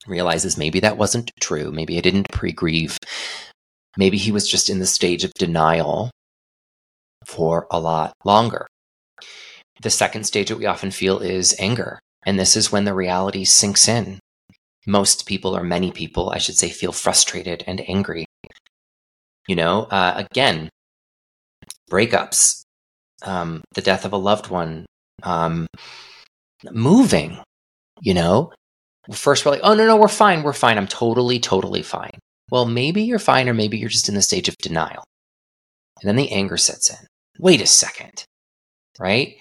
realizes 0.07 0.57
maybe 0.57 0.81
that 0.81 0.97
wasn't 0.97 1.31
true. 1.41 1.71
Maybe 1.71 1.95
he 1.97 2.00
didn't 2.00 2.31
pre 2.33 2.53
grieve. 2.53 2.97
Maybe 3.97 4.17
he 4.17 4.33
was 4.33 4.49
just 4.49 4.71
in 4.71 4.79
the 4.79 4.87
stage 4.87 5.25
of 5.25 5.35
denial 5.35 6.11
for 7.27 7.67
a 7.71 7.81
lot 7.81 8.12
longer. 8.25 8.67
The 9.83 9.91
second 9.91 10.25
stage 10.25 10.49
that 10.49 10.59
we 10.59 10.67
often 10.67 10.91
feel 10.91 11.19
is 11.19 11.55
anger. 11.59 11.99
And 12.25 12.38
this 12.38 12.57
is 12.57 12.73
when 12.73 12.85
the 12.85 12.95
reality 12.95 13.45
sinks 13.45 13.88
in. 13.88 14.21
Most 14.87 15.27
people, 15.27 15.57
or 15.57 15.62
many 15.62 15.91
people, 15.91 16.31
I 16.31 16.38
should 16.38 16.57
say, 16.57 16.69
feel 16.71 16.93
frustrated 16.93 17.65
and 17.67 17.83
angry. 17.88 18.25
You 19.49 19.57
know, 19.57 19.85
uh, 19.91 20.25
again, 20.31 20.69
breakups, 21.91 22.62
um, 23.25 23.62
the 23.75 23.83
death 23.83 24.05
of 24.05 24.12
a 24.12 24.17
loved 24.17 24.49
one, 24.49 24.87
um, 25.23 25.67
moving, 26.71 27.38
you 28.00 28.14
know? 28.14 28.52
First, 29.12 29.45
we're 29.45 29.52
like, 29.52 29.61
oh, 29.62 29.75
no, 29.75 29.87
no, 29.87 29.97
we're 29.97 30.09
fine. 30.09 30.43
We're 30.43 30.52
fine. 30.52 30.76
I'm 30.76 30.87
totally, 30.87 31.38
totally 31.40 31.83
fine. 31.83 32.19
Well, 32.50 32.67
maybe 32.67 33.02
you're 33.02 33.19
fine, 33.19 33.49
or 33.49 33.55
maybe 33.55 33.78
you're 33.78 33.88
just 33.88 34.09
in 34.09 34.14
the 34.14 34.23
stage 34.23 34.49
of 34.49 34.57
denial. 34.59 35.05
And 36.00 36.09
then 36.09 36.17
the 36.17 36.31
anger 36.33 36.57
sets 36.57 36.90
in. 36.90 37.07
Wait 37.38 37.61
a 37.61 37.67
second, 37.67 38.25
right? 38.99 39.37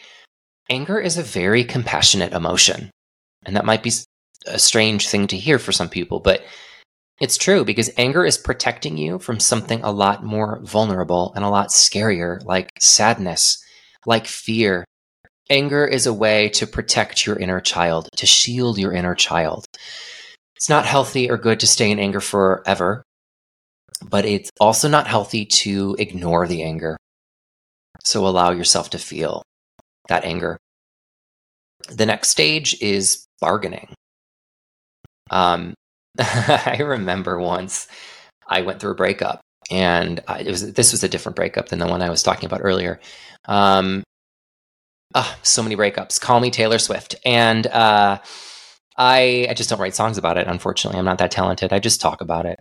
Anger 0.70 1.00
is 1.00 1.18
a 1.18 1.24
very 1.24 1.64
compassionate 1.64 2.34
emotion. 2.34 2.92
And 3.46 3.56
that 3.56 3.66
might 3.66 3.84
be 3.84 3.92
a 4.46 4.60
strange 4.60 5.10
thing 5.10 5.28
to 5.28 5.38
hear 5.38 5.60
for 5.60 5.72
some 5.72 5.90
people, 5.90 6.20
but 6.20 6.44
it's 7.20 7.38
true 7.38 7.66
because 7.66 7.90
anger 7.98 8.26
is 8.26 8.38
protecting 8.38 8.98
you 8.98 9.20
from 9.20 9.40
something 9.40 9.82
a 9.84 9.92
lot 9.92 10.24
more 10.24 10.60
vulnerable 10.64 11.34
and 11.36 11.44
a 11.44 11.50
lot 11.50 11.70
scarier, 11.70 12.44
like 12.46 12.70
sadness, 12.80 13.64
like 14.06 14.28
fear, 14.28 14.86
Anger 15.50 15.86
is 15.86 16.06
a 16.06 16.13
way 16.13 16.50
to 16.50 16.68
protect 16.68 17.25
your 17.25 17.38
inner 17.38 17.62
child, 17.62 18.10
to 18.18 18.25
shield 18.25 18.77
your 18.77 18.92
inner 18.92 19.16
child. 19.16 19.66
It's 20.58 20.68
not 20.68 20.86
healthy 20.86 21.30
or 21.30 21.38
good 21.38 21.60
to 21.62 21.68
stay 21.68 21.89
in 21.89 22.00
anger 22.00 22.20
forever, 22.20 23.04
but 24.04 24.25
it's 24.25 24.50
also 24.60 24.89
not 24.89 25.08
healthy 25.08 25.46
to 25.46 25.96
ignore 26.00 26.48
the 26.48 26.63
anger. 26.63 26.98
So 28.04 28.27
allow 28.27 28.51
yourself 28.51 28.89
to 28.92 29.00
feel 29.00 29.44
that 30.10 30.25
anger. 30.25 30.58
The 31.89 32.06
next 32.06 32.30
stage 32.30 32.82
is 32.82 33.25
bargaining. 33.39 33.94
Um, 35.30 35.74
I 36.20 36.80
remember 36.84 37.39
once 37.39 37.88
I 38.48 38.62
went 38.62 38.80
through 38.82 38.92
a 38.92 38.96
breakup, 38.96 39.39
and 39.70 40.22
I, 40.27 40.39
it 40.39 40.48
was 40.48 40.74
this 40.74 40.92
was 40.92 41.04
a 41.04 41.10
different 41.10 41.36
breakup 41.36 41.70
than 41.70 41.80
the 41.80 41.88
one 41.88 42.01
I 42.01 42.10
was 42.10 42.24
talking 42.24 42.48
about 42.48 42.62
earlier. 42.63 43.00
Um, 43.46 44.04
oh, 45.16 45.38
so 45.44 45.64
many 45.64 45.76
breakups. 45.76 46.20
Call 46.20 46.40
me 46.40 46.52
Taylor 46.52 46.80
Swift. 46.80 47.16
And 47.26 47.68
uh, 47.68 48.20
I, 48.98 49.48
I 49.50 49.54
just 49.54 49.70
don't 49.70 49.80
write 49.80 49.96
songs 49.96 50.18
about 50.18 50.38
it, 50.38 50.48
unfortunately. 50.48 51.00
I'm 51.00 51.06
not 51.06 51.20
that 51.20 51.32
talented. 51.32 51.74
I 51.74 51.80
just 51.80 52.02
talk 52.02 52.22
about 52.22 52.46
it. 52.46 52.60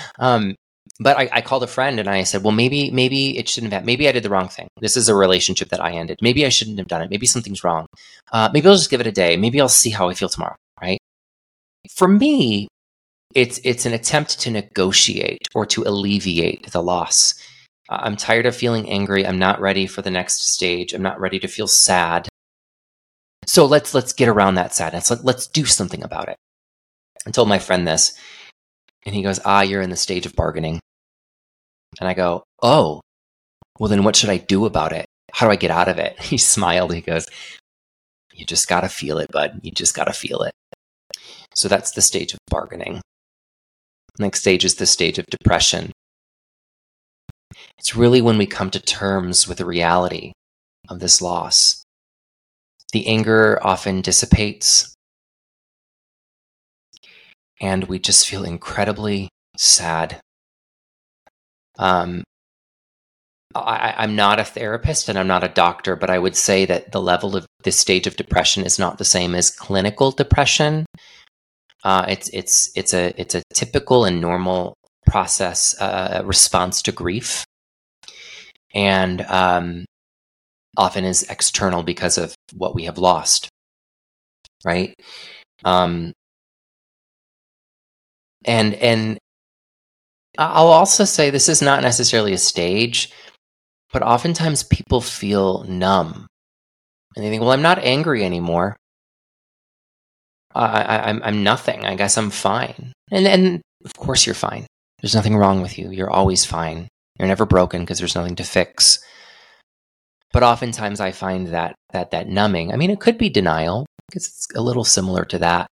um, 0.18 0.56
but 0.98 1.16
I, 1.18 1.28
I, 1.32 1.40
called 1.40 1.62
a 1.62 1.68
friend 1.68 2.00
and 2.00 2.08
I 2.08 2.22
said, 2.22 2.42
well, 2.42 2.52
maybe, 2.52 2.90
maybe 2.90 3.36
it 3.36 3.48
shouldn't 3.48 3.72
have, 3.72 3.84
maybe 3.84 4.08
I 4.08 4.12
did 4.12 4.22
the 4.22 4.30
wrong 4.30 4.48
thing. 4.48 4.68
This 4.80 4.96
is 4.96 5.08
a 5.08 5.14
relationship 5.14 5.68
that 5.68 5.82
I 5.82 5.92
ended. 5.92 6.18
Maybe 6.22 6.46
I 6.46 6.48
shouldn't 6.48 6.78
have 6.78 6.88
done 6.88 7.02
it. 7.02 7.10
Maybe 7.10 7.26
something's 7.26 7.62
wrong. 7.62 7.86
Uh, 8.32 8.48
maybe 8.52 8.68
I'll 8.68 8.74
just 8.74 8.90
give 8.90 9.00
it 9.00 9.06
a 9.06 9.12
day. 9.12 9.36
Maybe 9.36 9.60
I'll 9.60 9.68
see 9.68 9.90
how 9.90 10.08
I 10.08 10.14
feel 10.14 10.28
tomorrow. 10.28 10.56
Right. 10.80 10.98
For 11.90 12.08
me, 12.08 12.68
it's, 13.34 13.60
it's 13.64 13.84
an 13.84 13.92
attempt 13.92 14.40
to 14.40 14.50
negotiate 14.50 15.48
or 15.54 15.66
to 15.66 15.82
alleviate 15.82 16.70
the 16.72 16.82
loss. 16.82 17.34
I'm 17.88 18.16
tired 18.16 18.46
of 18.46 18.56
feeling 18.56 18.88
angry. 18.90 19.26
I'm 19.26 19.38
not 19.38 19.60
ready 19.60 19.86
for 19.86 20.02
the 20.02 20.10
next 20.10 20.48
stage. 20.48 20.92
I'm 20.92 21.02
not 21.02 21.20
ready 21.20 21.38
to 21.40 21.48
feel 21.48 21.68
sad. 21.68 22.28
So 23.46 23.64
let's 23.64 23.94
let's 23.94 24.12
get 24.12 24.28
around 24.28 24.56
that 24.56 24.74
sadness. 24.74 25.10
Let, 25.10 25.24
let's 25.24 25.46
do 25.46 25.64
something 25.64 26.02
about 26.02 26.28
it. 26.28 26.36
I 27.26 27.30
told 27.30 27.48
my 27.48 27.58
friend 27.58 27.86
this, 27.86 28.18
and 29.04 29.14
he 29.14 29.22
goes, 29.22 29.38
"Ah, 29.44 29.62
you're 29.62 29.82
in 29.82 29.90
the 29.90 29.96
stage 29.96 30.26
of 30.26 30.34
bargaining." 30.34 30.80
And 32.00 32.08
I 32.08 32.14
go, 32.14 32.42
"Oh, 32.62 33.00
well 33.78 33.88
then 33.88 34.02
what 34.04 34.16
should 34.16 34.30
I 34.30 34.38
do 34.38 34.66
about 34.66 34.92
it? 34.92 35.06
How 35.32 35.46
do 35.46 35.52
I 35.52 35.56
get 35.56 35.70
out 35.70 35.88
of 35.88 35.98
it?" 35.98 36.20
He 36.20 36.38
smiled. 36.38 36.92
He 36.92 37.00
goes, 37.00 37.28
"You 38.34 38.44
just 38.44 38.68
got 38.68 38.80
to 38.80 38.88
feel 38.88 39.18
it, 39.18 39.30
bud. 39.30 39.60
You 39.62 39.70
just 39.70 39.94
got 39.94 40.04
to 40.06 40.12
feel 40.12 40.42
it." 40.42 40.52
So 41.54 41.68
that's 41.68 41.92
the 41.92 42.02
stage 42.02 42.32
of 42.34 42.40
bargaining. 42.50 43.00
Next 44.18 44.40
stage 44.40 44.64
is 44.64 44.74
the 44.76 44.86
stage 44.86 45.18
of 45.18 45.26
depression. 45.26 45.92
It's 47.78 47.96
really 47.96 48.20
when 48.20 48.38
we 48.38 48.46
come 48.46 48.70
to 48.70 48.80
terms 48.80 49.46
with 49.46 49.58
the 49.58 49.64
reality 49.64 50.32
of 50.88 51.00
this 51.00 51.20
loss. 51.20 51.82
The 52.92 53.06
anger 53.06 53.58
often 53.62 54.00
dissipates, 54.00 54.94
and 57.60 57.84
we 57.84 57.98
just 57.98 58.28
feel 58.28 58.44
incredibly 58.44 59.28
sad. 59.56 60.20
Um, 61.78 62.24
I, 63.54 64.04
am 64.04 64.16
not 64.16 64.38
a 64.38 64.44
therapist 64.44 65.08
and 65.08 65.18
I'm 65.18 65.26
not 65.26 65.44
a 65.44 65.48
doctor, 65.48 65.96
but 65.96 66.10
I 66.10 66.18
would 66.18 66.36
say 66.36 66.64
that 66.66 66.92
the 66.92 67.00
level 67.00 67.36
of 67.36 67.46
this 67.62 67.78
stage 67.78 68.06
of 68.06 68.16
depression 68.16 68.64
is 68.64 68.78
not 68.78 68.98
the 68.98 69.04
same 69.04 69.34
as 69.34 69.50
clinical 69.50 70.10
depression. 70.10 70.86
Uh, 71.84 72.04
it's 72.08 72.28
it's 72.30 72.70
it's 72.74 72.92
a 72.92 73.18
it's 73.20 73.34
a 73.34 73.42
typical 73.54 74.04
and 74.04 74.20
normal 74.20 74.74
process 75.06 75.80
uh, 75.80 76.22
response 76.24 76.82
to 76.82 76.92
grief, 76.92 77.44
and 78.74 79.22
um, 79.22 79.84
often 80.76 81.04
is 81.04 81.22
external 81.24 81.82
because 81.82 82.18
of 82.18 82.34
what 82.54 82.74
we 82.74 82.84
have 82.84 82.98
lost. 82.98 83.48
Right. 84.64 84.94
Um, 85.64 86.12
and 88.44 88.74
and 88.74 89.18
I'll 90.38 90.66
also 90.68 91.04
say 91.04 91.30
this 91.30 91.48
is 91.48 91.62
not 91.62 91.82
necessarily 91.82 92.32
a 92.34 92.38
stage 92.38 93.10
but 93.92 94.02
oftentimes 94.02 94.62
people 94.62 95.00
feel 95.00 95.64
numb 95.64 96.26
and 97.14 97.24
they 97.24 97.30
think, 97.30 97.40
well, 97.40 97.52
I'm 97.52 97.62
not 97.62 97.78
angry 97.78 98.24
anymore. 98.24 98.76
I, 100.54 101.08
I'm, 101.08 101.22
I'm 101.22 101.42
nothing. 101.42 101.84
I 101.84 101.94
guess 101.94 102.18
I'm 102.18 102.28
fine. 102.28 102.92
And, 103.10 103.26
and 103.26 103.62
of 103.84 103.94
course 103.94 104.26
you're 104.26 104.34
fine. 104.34 104.65
There's 105.00 105.14
nothing 105.14 105.36
wrong 105.36 105.62
with 105.62 105.78
you. 105.78 105.90
You're 105.90 106.10
always 106.10 106.44
fine. 106.44 106.88
You're 107.18 107.28
never 107.28 107.46
broken 107.46 107.82
because 107.82 107.98
there's 107.98 108.14
nothing 108.14 108.36
to 108.36 108.44
fix. 108.44 108.98
But 110.32 110.42
oftentimes 110.42 111.00
I 111.00 111.12
find 111.12 111.48
that, 111.48 111.74
that, 111.92 112.10
that 112.10 112.28
numbing, 112.28 112.72
I 112.72 112.76
mean, 112.76 112.90
it 112.90 113.00
could 113.00 113.18
be 113.18 113.28
denial 113.28 113.86
because 114.08 114.26
it's 114.26 114.48
a 114.54 114.60
little 114.60 114.84
similar 114.84 115.24
to 115.26 115.38
that. 115.38 115.68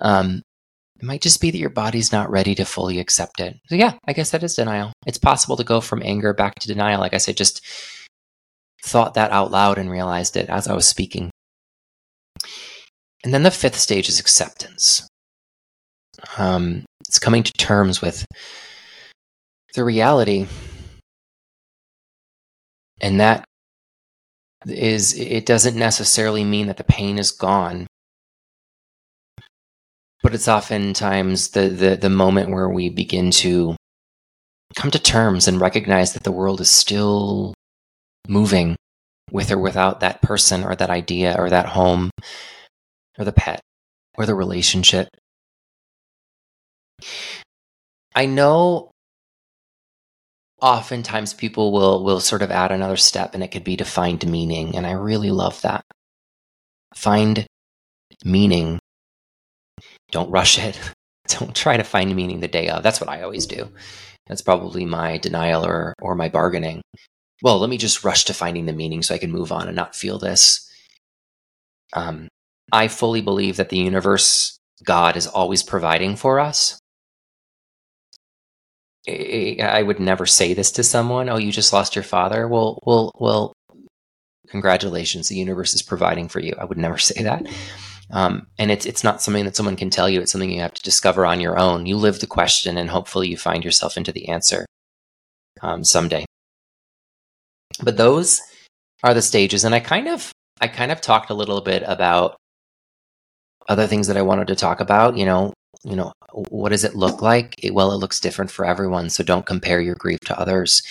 Um, 0.00 0.42
it 0.98 1.04
might 1.04 1.22
just 1.22 1.40
be 1.40 1.50
that 1.50 1.58
your 1.58 1.70
body's 1.70 2.12
not 2.12 2.30
ready 2.30 2.54
to 2.54 2.64
fully 2.64 2.98
accept 2.98 3.40
it. 3.40 3.56
So 3.68 3.74
yeah, 3.74 3.94
I 4.06 4.12
guess 4.12 4.30
that 4.30 4.42
is 4.42 4.54
denial. 4.54 4.92
It's 5.06 5.18
possible 5.18 5.56
to 5.56 5.64
go 5.64 5.80
from 5.80 6.02
anger 6.02 6.34
back 6.34 6.56
to 6.56 6.68
denial. 6.68 7.00
Like 7.00 7.14
I 7.14 7.18
said, 7.18 7.36
just 7.36 7.64
thought 8.84 9.14
that 9.14 9.30
out 9.30 9.50
loud 9.50 9.78
and 9.78 9.90
realized 9.90 10.36
it 10.36 10.48
as 10.48 10.68
I 10.68 10.74
was 10.74 10.86
speaking. 10.86 11.30
And 13.24 13.34
then 13.34 13.42
the 13.42 13.50
fifth 13.50 13.76
stage 13.76 14.08
is 14.08 14.20
acceptance. 14.20 15.06
Um, 16.38 16.84
it's 17.06 17.18
coming 17.18 17.42
to 17.42 17.52
terms 17.52 18.00
with 18.00 18.26
the 19.74 19.84
reality. 19.84 20.46
And 23.00 23.20
that 23.20 23.44
is, 24.66 25.18
it 25.18 25.46
doesn't 25.46 25.76
necessarily 25.76 26.44
mean 26.44 26.66
that 26.66 26.76
the 26.76 26.84
pain 26.84 27.18
is 27.18 27.32
gone 27.32 27.86
but 30.22 30.34
it's 30.34 30.48
oftentimes 30.48 31.50
the, 31.50 31.68
the, 31.68 31.96
the 31.96 32.10
moment 32.10 32.50
where 32.50 32.68
we 32.68 32.88
begin 32.88 33.30
to 33.30 33.76
come 34.76 34.90
to 34.90 34.98
terms 34.98 35.48
and 35.48 35.60
recognize 35.60 36.12
that 36.12 36.22
the 36.24 36.32
world 36.32 36.60
is 36.60 36.70
still 36.70 37.54
moving 38.28 38.76
with 39.30 39.50
or 39.50 39.58
without 39.58 40.00
that 40.00 40.20
person 40.22 40.62
or 40.62 40.74
that 40.76 40.90
idea 40.90 41.34
or 41.38 41.48
that 41.50 41.66
home 41.66 42.10
or 43.18 43.24
the 43.24 43.32
pet 43.32 43.60
or 44.16 44.26
the 44.26 44.34
relationship. 44.34 45.08
I 48.14 48.26
know 48.26 48.90
oftentimes 50.60 51.32
people 51.32 51.72
will 51.72 52.04
will 52.04 52.20
sort 52.20 52.42
of 52.42 52.50
add 52.50 52.70
another 52.72 52.96
step 52.96 53.34
and 53.34 53.42
it 53.42 53.48
could 53.48 53.64
be 53.64 53.76
to 53.76 53.84
find 53.84 54.24
meaning 54.30 54.76
and 54.76 54.86
I 54.86 54.92
really 54.92 55.30
love 55.30 55.60
that. 55.62 55.82
Find 56.94 57.46
meaning 58.24 58.78
don't 60.10 60.30
rush 60.30 60.58
it. 60.58 60.78
Don't 61.28 61.54
try 61.54 61.76
to 61.76 61.84
find 61.84 62.16
meaning 62.16 62.40
the 62.40 62.48
day 62.48 62.68
of. 62.68 62.82
That's 62.82 63.00
what 63.00 63.08
I 63.08 63.22
always 63.22 63.46
do. 63.46 63.68
That's 64.26 64.42
probably 64.42 64.84
my 64.84 65.16
denial 65.18 65.64
or, 65.64 65.94
or 66.02 66.16
my 66.16 66.28
bargaining. 66.28 66.82
Well, 67.40 67.60
let 67.60 67.70
me 67.70 67.78
just 67.78 68.02
rush 68.02 68.24
to 68.24 68.34
finding 68.34 68.66
the 68.66 68.72
meaning 68.72 69.00
so 69.04 69.14
I 69.14 69.18
can 69.18 69.30
move 69.30 69.52
on 69.52 69.68
and 69.68 69.76
not 69.76 69.94
feel 69.94 70.18
this. 70.18 70.68
Um, 71.92 72.26
I 72.72 72.88
fully 72.88 73.20
believe 73.20 73.58
that 73.58 73.68
the 73.68 73.78
universe, 73.78 74.58
God, 74.82 75.16
is 75.16 75.28
always 75.28 75.62
providing 75.62 76.16
for 76.16 76.40
us. 76.40 76.79
I 79.08 79.82
would 79.82 80.00
never 80.00 80.26
say 80.26 80.54
this 80.54 80.72
to 80.72 80.82
someone. 80.82 81.28
Oh, 81.28 81.38
you 81.38 81.52
just 81.52 81.72
lost 81.72 81.96
your 81.96 82.02
father. 82.02 82.46
Well, 82.46 82.78
well, 82.84 83.12
well. 83.18 83.52
Congratulations, 84.48 85.28
the 85.28 85.36
universe 85.36 85.74
is 85.74 85.82
providing 85.82 86.28
for 86.28 86.40
you. 86.40 86.54
I 86.58 86.64
would 86.64 86.76
never 86.76 86.98
say 87.10 87.22
that. 87.22 87.46
Um, 88.12 88.48
and 88.58 88.70
it's 88.70 88.86
it's 88.86 89.04
not 89.04 89.22
something 89.22 89.44
that 89.44 89.56
someone 89.56 89.76
can 89.76 89.90
tell 89.90 90.08
you. 90.08 90.20
It's 90.20 90.32
something 90.32 90.50
you 90.50 90.60
have 90.60 90.74
to 90.74 90.82
discover 90.82 91.24
on 91.24 91.40
your 91.40 91.58
own. 91.58 91.86
You 91.86 91.96
live 91.96 92.20
the 92.20 92.26
question, 92.26 92.76
and 92.76 92.90
hopefully, 92.90 93.28
you 93.28 93.36
find 93.36 93.64
yourself 93.64 93.96
into 93.96 94.12
the 94.12 94.28
answer 94.28 94.66
um, 95.62 95.84
someday. 95.84 96.24
But 97.82 97.96
those 97.96 98.40
are 99.04 99.14
the 99.14 99.22
stages, 99.22 99.64
and 99.64 99.74
I 99.74 99.80
kind 99.80 100.08
of 100.08 100.32
I 100.60 100.66
kind 100.66 100.90
of 100.90 101.00
talked 101.00 101.30
a 101.30 101.34
little 101.34 101.60
bit 101.60 101.84
about 101.86 102.36
other 103.68 103.86
things 103.86 104.08
that 104.08 104.16
I 104.16 104.22
wanted 104.22 104.48
to 104.48 104.56
talk 104.56 104.80
about. 104.80 105.16
You 105.16 105.26
know, 105.26 105.52
you 105.84 105.96
know, 105.96 106.12
what 106.32 106.70
does 106.70 106.84
it 106.84 106.94
look 106.94 107.22
like? 107.22 107.54
It, 107.62 107.74
well, 107.74 107.92
it 107.92 107.96
looks 107.96 108.20
different 108.20 108.50
for 108.50 108.64
everyone, 108.64 109.10
so 109.10 109.24
don't 109.24 109.46
compare 109.46 109.80
your 109.80 109.94
grief 109.94 110.20
to 110.26 110.38
others. 110.38 110.82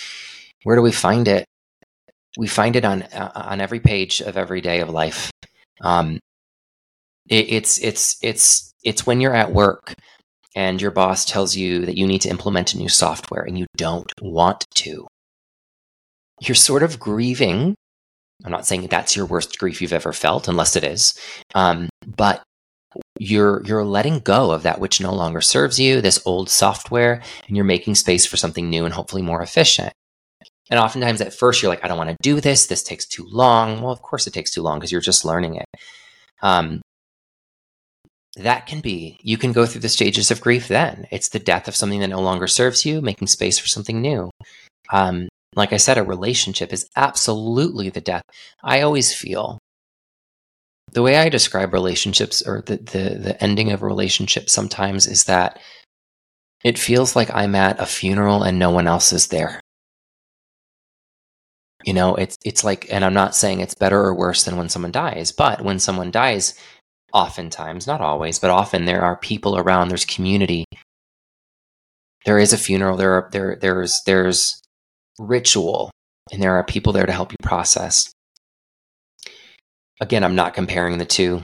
Where 0.64 0.76
do 0.76 0.82
we 0.82 0.92
find 0.92 1.28
it? 1.28 1.44
We 2.36 2.46
find 2.46 2.76
it 2.76 2.84
on 2.84 3.02
uh, 3.02 3.32
on 3.34 3.60
every 3.60 3.80
page 3.80 4.20
of 4.20 4.36
every 4.36 4.60
day 4.60 4.80
of 4.80 4.88
life. 4.90 5.30
Um, 5.80 6.18
it, 7.28 7.52
it's 7.52 7.78
it's 7.78 8.16
it's 8.22 8.72
it's 8.84 9.06
when 9.06 9.20
you're 9.20 9.34
at 9.34 9.52
work 9.52 9.94
and 10.54 10.80
your 10.82 10.90
boss 10.90 11.24
tells 11.24 11.56
you 11.56 11.86
that 11.86 11.96
you 11.96 12.06
need 12.06 12.22
to 12.22 12.28
implement 12.28 12.74
a 12.74 12.78
new 12.78 12.88
software 12.88 13.42
and 13.42 13.58
you 13.58 13.66
don't 13.76 14.12
want 14.20 14.66
to. 14.76 15.06
You're 16.40 16.54
sort 16.54 16.82
of 16.82 16.98
grieving. 16.98 17.74
I'm 18.44 18.50
not 18.50 18.66
saying 18.66 18.86
that's 18.86 19.14
your 19.14 19.26
worst 19.26 19.58
grief 19.58 19.82
you've 19.82 19.92
ever 19.92 20.12
felt, 20.12 20.48
unless 20.48 20.74
it 20.74 20.82
is. 20.82 21.14
Um, 21.54 21.88
but 22.16 22.42
you're 23.20 23.62
you're 23.66 23.84
letting 23.84 24.18
go 24.20 24.50
of 24.50 24.62
that 24.62 24.80
which 24.80 24.98
no 24.98 25.12
longer 25.14 25.42
serves 25.42 25.78
you, 25.78 26.00
this 26.00 26.22
old 26.24 26.48
software, 26.48 27.20
and 27.46 27.54
you're 27.54 27.66
making 27.66 27.94
space 27.94 28.24
for 28.24 28.38
something 28.38 28.70
new 28.70 28.86
and 28.86 28.94
hopefully 28.94 29.20
more 29.20 29.42
efficient. 29.42 29.92
And 30.70 30.80
oftentimes 30.80 31.20
at 31.20 31.34
first 31.34 31.60
you're 31.60 31.68
like, 31.68 31.84
I 31.84 31.88
don't 31.88 31.98
want 31.98 32.08
to 32.10 32.16
do 32.22 32.40
this. 32.40 32.66
This 32.66 32.82
takes 32.82 33.04
too 33.04 33.26
long. 33.30 33.82
Well, 33.82 33.92
of 33.92 34.00
course 34.00 34.26
it 34.26 34.32
takes 34.32 34.50
too 34.50 34.62
long 34.62 34.78
because 34.78 34.90
you're 34.90 35.02
just 35.02 35.26
learning 35.26 35.56
it. 35.56 35.66
Um, 36.40 36.80
that 38.36 38.66
can 38.66 38.80
be 38.80 39.18
you 39.20 39.36
can 39.36 39.52
go 39.52 39.66
through 39.66 39.82
the 39.82 39.88
stages 39.88 40.30
of 40.30 40.40
grief 40.40 40.68
then 40.68 41.04
it's 41.10 41.30
the 41.30 41.38
death 41.40 41.66
of 41.66 41.74
something 41.74 41.98
that 42.00 42.06
no 42.08 42.20
longer 42.20 42.46
serves 42.46 42.86
you 42.86 43.02
making 43.02 43.26
space 43.26 43.58
for 43.58 43.66
something 43.66 44.00
new 44.00 44.30
um, 44.92 45.28
like 45.56 45.72
i 45.72 45.76
said 45.76 45.98
a 45.98 46.02
relationship 46.04 46.72
is 46.72 46.88
absolutely 46.94 47.90
the 47.90 48.00
death 48.00 48.22
i 48.62 48.82
always 48.82 49.12
feel 49.12 49.58
the 50.92 51.02
way 51.02 51.16
i 51.16 51.28
describe 51.28 51.72
relationships 51.72 52.42
or 52.46 52.62
the, 52.62 52.76
the, 52.76 53.18
the 53.18 53.42
ending 53.42 53.72
of 53.72 53.82
a 53.82 53.86
relationship 53.86 54.48
sometimes 54.50 55.06
is 55.06 55.24
that 55.24 55.60
it 56.64 56.78
feels 56.78 57.16
like 57.16 57.30
i'm 57.34 57.54
at 57.54 57.80
a 57.80 57.86
funeral 57.86 58.42
and 58.42 58.58
no 58.58 58.70
one 58.70 58.86
else 58.86 59.12
is 59.12 59.28
there 59.28 59.60
you 61.84 61.92
know 61.92 62.14
it's 62.14 62.36
it's 62.44 62.64
like 62.64 62.86
and 62.92 63.04
i'm 63.04 63.14
not 63.14 63.34
saying 63.34 63.60
it's 63.60 63.74
better 63.74 63.98
or 63.98 64.14
worse 64.14 64.44
than 64.44 64.56
when 64.56 64.68
someone 64.68 64.92
dies 64.92 65.32
but 65.32 65.62
when 65.62 65.78
someone 65.78 66.10
dies 66.10 66.54
oftentimes, 67.12 67.86
not 67.86 68.00
always, 68.00 68.38
but 68.38 68.50
often 68.50 68.84
there 68.84 69.02
are 69.02 69.16
people 69.16 69.56
around, 69.56 69.88
there's 69.88 70.04
community. 70.04 70.64
There 72.24 72.38
is 72.38 72.52
a 72.52 72.58
funeral, 72.58 72.96
there 72.96 73.12
are 73.12 73.28
there 73.32 73.56
there's 73.60 74.02
there's 74.04 74.62
ritual, 75.18 75.90
and 76.32 76.42
there 76.42 76.54
are 76.54 76.64
people 76.64 76.92
there 76.92 77.06
to 77.06 77.12
help 77.12 77.32
you 77.32 77.38
process. 77.42 78.12
Again, 80.00 80.24
I'm 80.24 80.34
not 80.34 80.54
comparing 80.54 80.98
the 80.98 81.04
two. 81.04 81.42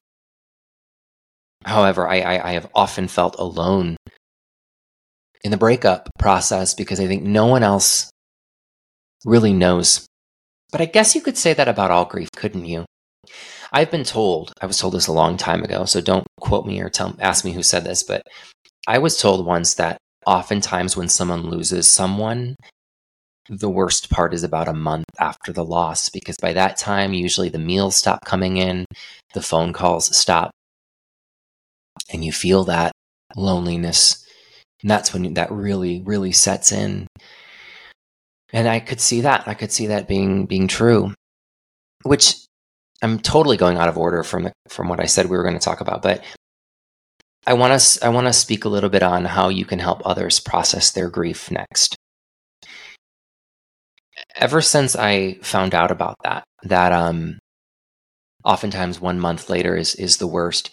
However, 1.65 2.09
I, 2.09 2.21
I, 2.21 2.51
I 2.51 2.53
have 2.53 2.71
often 2.75 3.09
felt 3.09 3.37
alone 3.39 3.97
in 5.43 5.51
the 5.51 5.57
breakup 5.57 6.09
process 6.19 6.75
because 6.75 7.01
I 7.01 7.07
think 7.07 7.23
no 7.23 7.47
one 7.47 7.63
else 7.63 8.11
really 9.25 9.53
knows. 9.53 10.07
But 10.73 10.81
I 10.81 10.87
guess 10.87 11.15
you 11.15 11.21
could 11.21 11.37
say 11.37 11.53
that 11.55 11.69
about 11.69 11.91
all 11.91 12.05
grief, 12.05 12.29
couldn't 12.35 12.67
you? 12.67 12.85
I've 13.73 13.91
been 13.91 14.05
told, 14.05 14.53
I 14.61 14.67
was 14.67 14.79
told 14.79 14.95
this 14.95 15.07
a 15.07 15.13
long 15.13 15.37
time 15.37 15.63
ago, 15.63 15.85
so 15.85 16.01
don't 16.01 16.27
quote 16.41 16.67
me 16.67 16.81
or 16.81 16.89
tell, 16.89 17.15
ask 17.21 17.45
me 17.45 17.53
who 17.53 17.63
said 17.63 17.85
this, 17.85 18.03
but 18.03 18.23
I 18.87 18.99
was 18.99 19.19
told 19.19 19.45
once 19.45 19.75
that 19.75 19.99
oftentimes 20.25 20.97
when 20.97 21.09
someone 21.09 21.51
loses 21.51 21.91
someone, 21.91 22.57
the 23.49 23.71
worst 23.71 24.11
part 24.11 24.35
is 24.35 24.43
about 24.43 24.69
a 24.69 24.73
month 24.73 25.05
after 25.19 25.53
the 25.53 25.65
loss 25.65 26.09
because 26.09 26.37
by 26.41 26.53
that 26.53 26.77
time, 26.77 27.13
usually 27.13 27.49
the 27.49 27.59
meals 27.59 27.97
stop 27.97 28.25
coming 28.25 28.57
in, 28.57 28.85
the 29.35 29.43
phone 29.43 29.73
calls 29.73 30.15
stop 30.17 30.51
and 32.13 32.25
you 32.25 32.33
feel 32.33 32.65
that 32.65 32.93
loneliness. 33.37 34.25
And 34.83 34.91
that's 34.91 35.13
when 35.13 35.35
that 35.35 35.51
really, 35.51 36.03
really 36.03 36.33
sets 36.33 36.73
in. 36.73 37.07
And 38.53 38.69
I 38.69 38.81
could 38.81 39.01
see 39.01 39.23
that. 39.23 39.47
I 39.47 39.55
could 39.55 39.73
see 39.73 39.89
that 39.89 40.09
being 40.09 40.47
being 40.47 40.69
true. 40.69 41.15
Which 42.03 42.35
I'm 43.03 43.19
totally 43.19 43.57
going 43.57 43.77
out 43.77 43.89
of 43.89 43.99
order 43.99 44.23
from 44.23 44.45
the, 44.45 44.53
from 44.69 44.89
what 44.89 45.01
I 45.01 45.07
said 45.07 45.27
we 45.27 45.37
were 45.37 45.43
going 45.43 45.59
to 45.59 45.65
talk 45.65 45.81
about, 45.81 46.03
but 46.03 46.23
I 47.47 47.55
want 47.55 47.81
to 47.81 48.05
I 48.05 48.09
want 48.09 48.27
to 48.27 48.33
speak 48.33 48.65
a 48.65 48.69
little 48.69 48.91
bit 48.91 49.03
on 49.03 49.25
how 49.25 49.49
you 49.49 49.65
can 49.65 49.79
help 49.79 50.03
others 50.05 50.41
process 50.41 50.91
their 50.91 51.09
grief 51.09 51.51
next. 51.51 51.97
Ever 54.37 54.61
since 54.61 54.95
I 54.95 55.39
found 55.43 55.75
out 55.75 55.91
about 55.91 56.17
that, 56.23 56.45
that 56.63 56.93
um, 56.93 57.39
oftentimes 58.45 59.01
one 59.01 59.19
month 59.19 59.49
later 59.49 59.77
is 59.77 59.95
is 59.95 60.19
the 60.19 60.27
worst. 60.27 60.71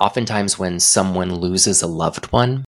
Oftentimes 0.00 0.58
when 0.58 0.80
someone 0.80 1.34
loses 1.34 1.82
a 1.82 1.86
loved 1.86 2.32
one, 2.32 2.64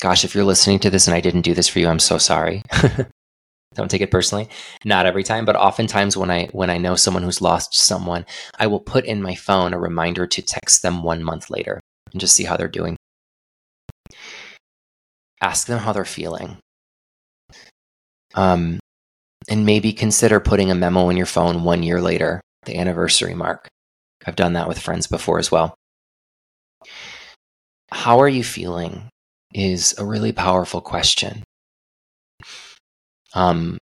gosh, 0.00 0.24
if 0.24 0.34
you're 0.34 0.44
listening 0.44 0.78
to 0.80 0.90
this 0.90 1.06
and 1.06 1.14
I 1.14 1.20
didn't 1.20 1.42
do 1.42 1.54
this 1.54 1.68
for 1.68 1.80
you, 1.80 1.88
I'm 1.88 1.98
so 1.98 2.16
sorry. 2.18 2.62
Don't 3.74 3.90
take 3.90 4.00
it 4.00 4.10
personally. 4.10 4.48
Not 4.84 5.06
every 5.06 5.22
time, 5.22 5.44
but 5.44 5.56
oftentimes 5.56 6.16
when 6.16 6.30
I 6.30 6.46
when 6.52 6.70
I 6.70 6.78
know 6.78 6.96
someone 6.96 7.22
who's 7.22 7.40
lost 7.42 7.74
someone, 7.74 8.26
I 8.58 8.66
will 8.66 8.80
put 8.80 9.04
in 9.04 9.22
my 9.22 9.34
phone 9.34 9.74
a 9.74 9.78
reminder 9.78 10.26
to 10.26 10.42
text 10.42 10.82
them 10.82 11.02
one 11.02 11.22
month 11.22 11.50
later 11.50 11.80
and 12.12 12.20
just 12.20 12.34
see 12.34 12.44
how 12.44 12.56
they're 12.56 12.68
doing. 12.68 12.96
Ask 15.40 15.66
them 15.66 15.78
how 15.78 15.92
they're 15.92 16.04
feeling. 16.04 16.58
Um, 18.34 18.78
and 19.50 19.66
maybe 19.66 19.92
consider 19.92 20.40
putting 20.40 20.70
a 20.70 20.74
memo 20.74 21.10
in 21.10 21.16
your 21.16 21.26
phone 21.26 21.64
one 21.64 21.82
year 21.82 22.00
later, 22.00 22.40
the 22.64 22.78
anniversary 22.78 23.34
mark. 23.34 23.68
I've 24.24 24.36
done 24.36 24.54
that 24.54 24.68
with 24.68 24.78
friends 24.78 25.06
before 25.06 25.38
as 25.38 25.50
well. 25.50 25.74
How 27.90 28.20
are 28.20 28.28
you 28.28 28.44
feeling 28.44 29.10
is 29.52 29.98
a 29.98 30.04
really 30.04 30.32
powerful 30.32 30.80
question. 30.80 31.42
Um, 33.34 33.78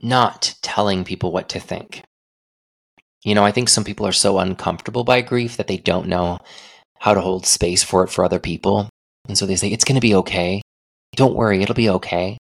not 0.00 0.54
telling 0.62 1.04
people 1.04 1.32
what 1.32 1.48
to 1.50 1.60
think. 1.60 2.02
You 3.24 3.34
know, 3.34 3.44
I 3.44 3.50
think 3.50 3.68
some 3.68 3.84
people 3.84 4.06
are 4.06 4.12
so 4.12 4.38
uncomfortable 4.38 5.04
by 5.04 5.22
grief 5.22 5.56
that 5.56 5.66
they 5.66 5.76
don't 5.76 6.06
know 6.06 6.38
how 7.00 7.14
to 7.14 7.20
hold 7.20 7.46
space 7.46 7.82
for 7.82 8.04
it 8.04 8.10
for 8.10 8.24
other 8.24 8.38
people. 8.38 8.88
And 9.26 9.36
so 9.36 9.46
they 9.46 9.56
say, 9.56 9.68
it's 9.68 9.84
going 9.84 9.96
to 9.96 10.00
be 10.00 10.14
okay. 10.14 10.62
Don't 11.16 11.34
worry, 11.34 11.62
it'll 11.62 11.74
be 11.74 11.90
okay. 11.90 12.38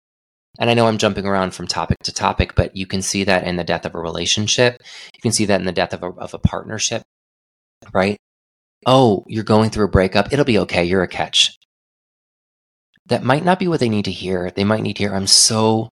And 0.59 0.69
I 0.69 0.75
know 0.75 0.87
I'm 0.87 0.99
jumping 0.99 1.25
around 1.25 1.53
from 1.53 1.67
topic 1.67 1.97
to 2.03 2.13
topic, 2.13 2.53
but 2.55 2.75
you 2.75 2.85
can 2.85 3.01
see 3.01 3.23
that 3.23 3.43
in 3.45 3.55
the 3.55 3.63
death 3.63 3.85
of 3.85 3.95
a 3.95 3.99
relationship. 3.99 4.81
You 5.13 5.21
can 5.21 5.31
see 5.31 5.45
that 5.45 5.59
in 5.59 5.65
the 5.65 5.71
death 5.71 5.93
of 5.93 6.03
a, 6.03 6.09
of 6.09 6.33
a 6.33 6.39
partnership, 6.39 7.01
right? 7.91 8.17
Oh, 8.85 9.23
you're 9.27 9.43
going 9.43 9.71
through 9.71 9.85
a 9.85 9.89
breakup. 9.89 10.31
It'll 10.31 10.45
be 10.45 10.59
okay. 10.59 10.83
You're 10.83 11.03
a 11.03 11.07
catch. 11.07 11.57
That 13.07 13.23
might 13.23 13.43
not 13.43 13.59
be 13.59 13.67
what 13.67 13.79
they 13.79 13.89
need 13.89 14.05
to 14.05 14.11
hear. 14.11 14.51
They 14.51 14.63
might 14.63 14.83
need 14.83 14.95
to 14.97 15.03
hear, 15.03 15.13
I'm 15.13 15.27
so 15.27 15.89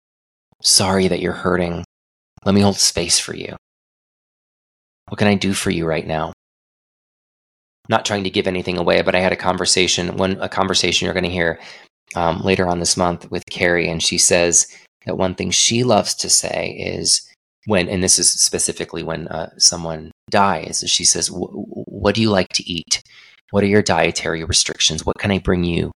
sorry 0.62 1.08
that 1.08 1.20
you're 1.20 1.32
hurting. 1.32 1.84
Let 2.44 2.54
me 2.54 2.60
hold 2.60 2.76
space 2.76 3.18
for 3.18 3.34
you. 3.34 3.56
What 5.08 5.18
can 5.18 5.28
I 5.28 5.34
do 5.34 5.52
for 5.52 5.70
you 5.70 5.86
right 5.86 6.06
now? 6.06 6.32
Not 7.88 8.04
trying 8.04 8.24
to 8.24 8.30
give 8.30 8.46
anything 8.46 8.76
away, 8.76 9.00
but 9.02 9.14
I 9.14 9.20
had 9.20 9.32
a 9.32 9.36
conversation, 9.36 10.16
one 10.16 10.38
a 10.40 10.48
conversation 10.48 11.06
you're 11.06 11.14
going 11.14 11.24
to 11.24 11.30
hear 11.30 11.60
um, 12.14 12.40
later 12.40 12.66
on 12.66 12.80
this 12.80 12.96
month 12.96 13.30
with 13.30 13.44
Carrie, 13.50 13.88
and 13.88 14.02
she 14.02 14.18
says 14.18 14.66
that 15.06 15.16
one 15.16 15.34
thing 15.34 15.50
she 15.50 15.84
loves 15.84 16.14
to 16.16 16.30
say 16.30 16.70
is 16.70 17.22
when, 17.66 17.88
and 17.88 18.02
this 18.02 18.18
is 18.18 18.30
specifically 18.30 19.02
when 19.02 19.28
uh, 19.28 19.50
someone 19.58 20.10
dies, 20.30 20.84
she 20.86 21.04
says, 21.04 21.28
"What 21.30 22.14
do 22.14 22.20
you 22.20 22.30
like 22.30 22.48
to 22.54 22.70
eat? 22.70 23.02
What 23.50 23.64
are 23.64 23.68
your 23.68 23.82
dietary 23.82 24.44
restrictions? 24.44 25.04
What 25.04 25.18
can 25.18 25.30
I 25.30 25.38
bring 25.38 25.64
you 25.64 25.92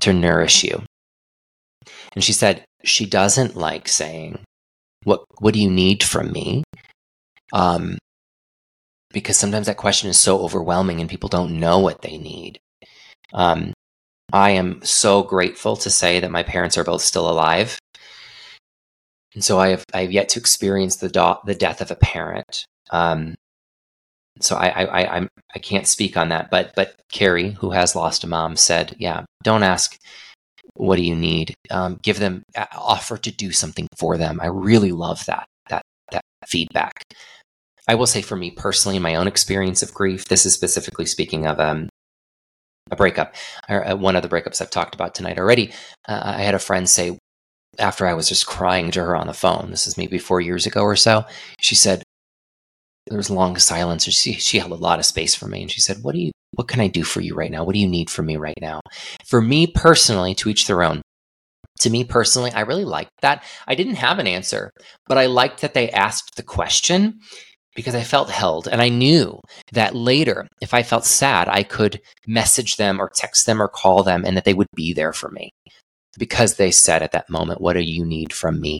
to 0.00 0.12
nourish 0.12 0.64
you?" 0.64 0.82
And 2.14 2.22
she 2.22 2.32
said 2.32 2.64
she 2.84 3.06
doesn't 3.06 3.56
like 3.56 3.88
saying, 3.88 4.40
"What 5.04 5.24
What 5.38 5.54
do 5.54 5.60
you 5.60 5.70
need 5.70 6.02
from 6.02 6.32
me?" 6.32 6.64
Um, 7.52 7.98
because 9.12 9.36
sometimes 9.36 9.66
that 9.66 9.76
question 9.76 10.08
is 10.08 10.18
so 10.18 10.40
overwhelming 10.40 11.00
and 11.00 11.08
people 11.10 11.28
don't 11.28 11.60
know 11.60 11.78
what 11.78 12.02
they 12.02 12.16
need. 12.16 12.58
Um, 13.34 13.72
I 14.32 14.50
am 14.50 14.80
so 14.82 15.22
grateful 15.22 15.76
to 15.76 15.90
say 15.90 16.20
that 16.20 16.30
my 16.30 16.42
parents 16.42 16.78
are 16.78 16.84
both 16.84 17.02
still 17.02 17.28
alive. 17.28 17.78
And 19.34 19.44
so 19.44 19.58
I 19.58 19.68
have, 19.68 19.84
I 19.92 20.02
have 20.02 20.12
yet 20.12 20.28
to 20.30 20.40
experience 20.40 20.96
the, 20.96 21.08
do- 21.08 21.36
the 21.44 21.54
death 21.54 21.80
of 21.80 21.90
a 21.90 21.96
parent. 21.96 22.64
Um, 22.90 23.34
so 24.40 24.56
I, 24.56 24.68
I, 24.68 24.84
I, 24.84 25.16
I'm, 25.16 25.28
I 25.54 25.58
can't 25.58 25.86
speak 25.86 26.16
on 26.16 26.30
that, 26.30 26.50
but, 26.50 26.72
but 26.74 26.94
Carrie, 27.10 27.50
who 27.50 27.70
has 27.70 27.94
lost 27.94 28.24
a 28.24 28.26
mom 28.26 28.56
said, 28.56 28.96
yeah, 28.98 29.24
don't 29.42 29.62
ask, 29.62 29.98
what 30.74 30.96
do 30.96 31.02
you 31.02 31.14
need? 31.14 31.54
Um, 31.70 31.98
give 32.02 32.18
them, 32.18 32.42
offer 32.74 33.18
to 33.18 33.30
do 33.30 33.52
something 33.52 33.86
for 33.98 34.16
them. 34.16 34.40
I 34.40 34.46
really 34.46 34.92
love 34.92 35.24
that, 35.26 35.46
that, 35.68 35.82
that 36.10 36.22
feedback. 36.46 37.02
I 37.88 37.94
will 37.94 38.06
say 38.06 38.22
for 38.22 38.36
me 38.36 38.50
personally, 38.50 38.96
in 38.96 39.02
my 39.02 39.16
own 39.16 39.26
experience 39.26 39.82
of 39.82 39.92
grief, 39.92 40.26
this 40.26 40.46
is 40.46 40.54
specifically 40.54 41.06
speaking 41.06 41.46
of 41.46 41.60
um, 41.60 41.88
a 42.92 42.96
breakup, 42.96 43.34
or 43.68 43.88
uh, 43.88 43.96
one 43.96 44.14
of 44.14 44.22
the 44.22 44.28
breakups 44.28 44.60
I've 44.60 44.70
talked 44.70 44.94
about 44.94 45.14
tonight 45.14 45.38
already. 45.38 45.72
Uh, 46.06 46.20
I 46.24 46.42
had 46.42 46.54
a 46.54 46.60
friend 46.60 46.88
say, 46.88 47.18
after 47.78 48.06
I 48.06 48.14
was 48.14 48.28
just 48.28 48.46
crying 48.46 48.90
to 48.92 49.02
her 49.02 49.16
on 49.16 49.26
the 49.26 49.32
phone, 49.32 49.70
this 49.70 49.86
is 49.86 49.96
maybe 49.96 50.18
four 50.18 50.40
years 50.40 50.66
ago 50.66 50.82
or 50.82 50.94
so, 50.94 51.24
she 51.58 51.74
said, 51.74 52.02
there 53.08 53.16
was 53.16 53.30
long 53.30 53.56
silence. 53.56 54.04
She, 54.04 54.34
she 54.34 54.58
held 54.58 54.72
a 54.72 54.76
lot 54.76 55.00
of 55.00 55.06
space 55.06 55.34
for 55.34 55.48
me. 55.48 55.62
And 55.62 55.70
she 55.70 55.80
said, 55.80 55.98
what 56.02 56.14
do 56.14 56.20
you, 56.20 56.30
what 56.52 56.68
can 56.68 56.80
I 56.80 56.86
do 56.86 57.02
for 57.02 57.20
you 57.20 57.34
right 57.34 57.50
now? 57.50 57.64
What 57.64 57.72
do 57.72 57.80
you 57.80 57.88
need 57.88 58.10
from 58.10 58.26
me 58.26 58.36
right 58.36 58.58
now? 58.60 58.80
For 59.26 59.40
me 59.40 59.66
personally, 59.66 60.34
to 60.36 60.48
each 60.48 60.66
their 60.66 60.84
own. 60.84 61.02
To 61.80 61.90
me 61.90 62.04
personally, 62.04 62.52
I 62.52 62.60
really 62.60 62.84
liked 62.84 63.10
that. 63.22 63.42
I 63.66 63.74
didn't 63.74 63.96
have 63.96 64.18
an 64.18 64.28
answer, 64.28 64.70
but 65.08 65.18
I 65.18 65.26
liked 65.26 65.62
that 65.62 65.74
they 65.74 65.90
asked 65.90 66.36
the 66.36 66.44
question 66.44 67.20
because 67.74 67.94
I 67.94 68.02
felt 68.02 68.30
held. 68.30 68.68
And 68.68 68.80
I 68.80 68.88
knew 68.88 69.40
that 69.72 69.94
later, 69.94 70.46
if 70.60 70.74
I 70.74 70.82
felt 70.82 71.04
sad, 71.04 71.48
I 71.48 71.62
could 71.62 72.00
message 72.26 72.76
them 72.76 73.00
or 73.00 73.10
text 73.14 73.46
them 73.46 73.60
or 73.60 73.68
call 73.68 74.02
them 74.02 74.24
and 74.24 74.36
that 74.36 74.44
they 74.44 74.54
would 74.54 74.68
be 74.74 74.92
there 74.92 75.12
for 75.12 75.30
me 75.30 75.50
because 76.18 76.56
they 76.56 76.70
said 76.70 77.02
at 77.02 77.12
that 77.12 77.30
moment, 77.30 77.60
What 77.60 77.74
do 77.74 77.80
you 77.80 78.04
need 78.04 78.32
from 78.32 78.60
me? 78.60 78.78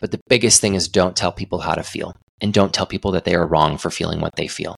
But 0.00 0.12
the 0.12 0.20
biggest 0.28 0.60
thing 0.60 0.74
is 0.74 0.88
don't 0.88 1.16
tell 1.16 1.32
people 1.32 1.60
how 1.60 1.74
to 1.74 1.82
feel 1.82 2.12
and 2.40 2.54
don't 2.54 2.72
tell 2.72 2.86
people 2.86 3.10
that 3.12 3.24
they 3.24 3.34
are 3.34 3.46
wrong 3.46 3.78
for 3.78 3.90
feeling 3.90 4.20
what 4.20 4.36
they 4.36 4.46
feel. 4.46 4.76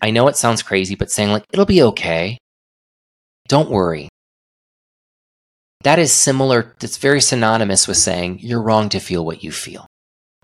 I 0.00 0.10
know 0.10 0.28
it 0.28 0.36
sounds 0.36 0.62
crazy, 0.62 0.94
but 0.94 1.10
saying, 1.10 1.30
like, 1.30 1.44
it'll 1.52 1.66
be 1.66 1.82
okay. 1.82 2.38
Don't 3.48 3.70
worry. 3.70 4.08
That 5.82 5.98
is 5.98 6.12
similar, 6.12 6.76
it's 6.80 6.96
very 6.96 7.20
synonymous 7.20 7.88
with 7.88 7.96
saying, 7.96 8.38
you're 8.38 8.62
wrong 8.62 8.88
to 8.90 9.00
feel 9.00 9.24
what 9.24 9.42
you 9.42 9.50
feel. 9.50 9.88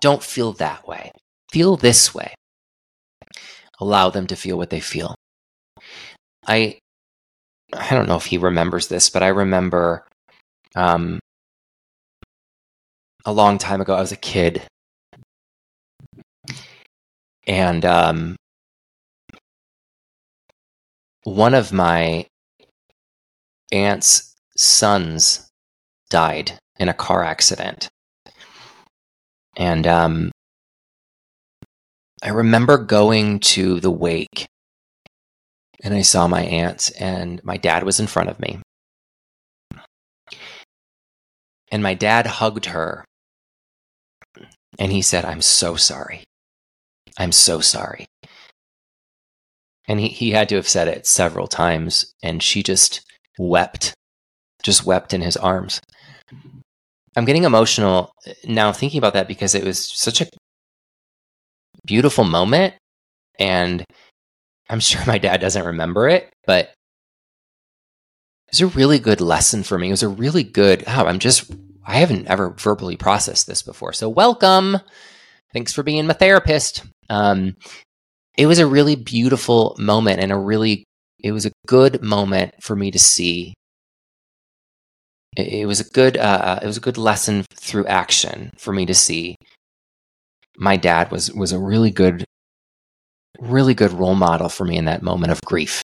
Don't 0.01 0.23
feel 0.23 0.53
that 0.55 0.87
way 0.89 1.13
feel 1.51 1.77
this 1.77 2.15
way. 2.15 2.35
Allow 3.81 4.11
them 4.11 4.27
to 4.27 4.37
feel 4.37 4.57
what 4.57 4.71
they 4.71 4.81
feel. 4.81 5.15
I 6.47 6.79
I 7.73 7.91
don't 7.91 8.09
know 8.09 8.17
if 8.17 8.27
he 8.27 8.39
remembers 8.39 8.89
this, 8.89 9.11
but 9.11 9.23
I 9.23 9.29
remember 9.29 10.07
um, 10.75 11.19
a 13.25 13.33
long 13.33 13.59
time 13.59 13.81
ago. 13.81 13.95
I 13.95 14.01
was 14.01 14.13
a 14.13 14.17
kid, 14.17 14.63
and 17.47 17.85
um, 17.85 18.37
one 21.25 21.55
of 21.55 21.73
my 21.73 22.27
aunt's 23.71 24.35
sons 24.57 25.47
died 26.09 26.59
in 26.79 26.89
a 26.89 26.95
car 26.95 27.23
accident, 27.23 27.89
and 29.57 29.87
um, 29.87 30.31
I 32.23 32.31
remember 32.31 32.79
going 32.79 33.41
to 33.41 33.81
the 33.81 33.91
wake 33.91 34.49
and 35.83 35.95
I 35.95 36.03
saw 36.03 36.27
my 36.27 36.43
aunt, 36.43 36.91
and 36.99 37.43
my 37.45 37.57
dad 37.57 37.85
was 37.85 38.01
in 38.01 38.09
front 38.09 38.29
of 38.31 38.41
me. 38.41 38.59
And 41.71 41.83
my 41.83 41.95
dad 41.95 42.27
hugged 42.27 42.67
her 42.67 43.05
and 44.79 44.91
he 44.91 45.03
said, 45.03 45.25
I'm 45.25 45.43
so 45.43 45.77
sorry. 45.77 46.25
I'm 47.19 47.33
so 47.33 47.61
sorry. 47.61 48.07
And 49.87 50.01
he, 50.01 50.09
he 50.09 50.31
had 50.33 50.49
to 50.51 50.57
have 50.57 50.69
said 50.69 50.89
it 50.89 51.07
several 51.07 51.47
times, 51.47 52.13
and 52.23 52.43
she 52.43 52.63
just 52.63 53.05
wept, 53.39 53.95
just 54.63 54.85
wept 54.85 55.15
in 55.15 55.23
his 55.23 55.37
arms. 55.37 55.81
I'm 57.17 57.25
getting 57.25 57.45
emotional 57.45 58.13
now 58.45 58.73
thinking 58.73 58.99
about 58.99 59.15
that 59.15 59.29
because 59.29 59.55
it 59.55 59.65
was 59.65 59.85
such 59.85 60.21
a 60.21 60.27
beautiful 61.89 62.25
moment. 62.25 62.75
And 63.39 63.85
I'm 64.71 64.81
sure 64.89 65.03
my 65.07 65.19
dad 65.19 65.41
doesn't 65.41 65.67
remember 65.67 66.09
it, 66.09 66.31
but 66.47 66.67
it 68.47 68.53
was 68.53 68.61
a 68.61 68.67
really 68.69 68.99
good 68.99 69.21
lesson 69.21 69.63
for 69.63 69.79
me. 69.79 69.89
It 69.89 69.93
was 69.93 70.03
a 70.03 70.09
really 70.09 70.45
good, 70.45 70.85
oh, 70.87 71.07
I'm 71.07 71.19
just, 71.19 71.51
I 71.85 71.97
haven't 71.97 72.29
ever 72.29 72.51
verbally 72.51 72.97
processed 72.97 73.47
this 73.47 73.63
before. 73.63 73.93
So 73.93 74.09
welcome. 74.09 74.79
Thanks 75.53 75.73
for 75.73 75.83
being 75.83 76.07
my 76.07 76.13
therapist. 76.13 76.85
Um, 77.11 77.57
it 78.37 78.47
was 78.47 78.59
a 78.59 78.67
really 78.67 78.95
beautiful 78.95 79.75
moment 79.79 80.21
and 80.21 80.31
a 80.31 80.39
really 80.39 80.85
it 81.19 81.33
was 81.33 81.45
a 81.45 81.53
good 81.67 82.03
moment 82.03 82.55
for 82.63 82.77
me 82.77 82.91
to 82.93 82.99
see 82.99 83.55
it, 85.37 85.67
was 85.67 85.81
a 85.81 85.91
good 85.91 86.17
uh, 86.17 86.21
uh, 86.21 86.61
it 86.63 86.67
was 86.67 86.77
a 86.77 86.81
good 86.81 86.99
lesson 86.99 87.45
through 87.55 87.87
action 87.87 88.51
for 88.57 88.73
me 88.73 88.87
to 88.87 88.95
see 88.95 89.37
my 90.59 90.77
dad 90.77 91.11
was 91.11 91.33
was 91.33 91.53
a 91.53 91.59
really 91.59 91.91
good 91.91 92.25
really 93.39 93.75
good 93.75 93.93
role 93.93 94.15
model 94.15 94.49
for 94.49 94.65
me 94.65 94.77
in 94.77 94.85
that 94.85 95.03
moment 95.03 95.31
of 95.31 95.41
grief 95.43 95.83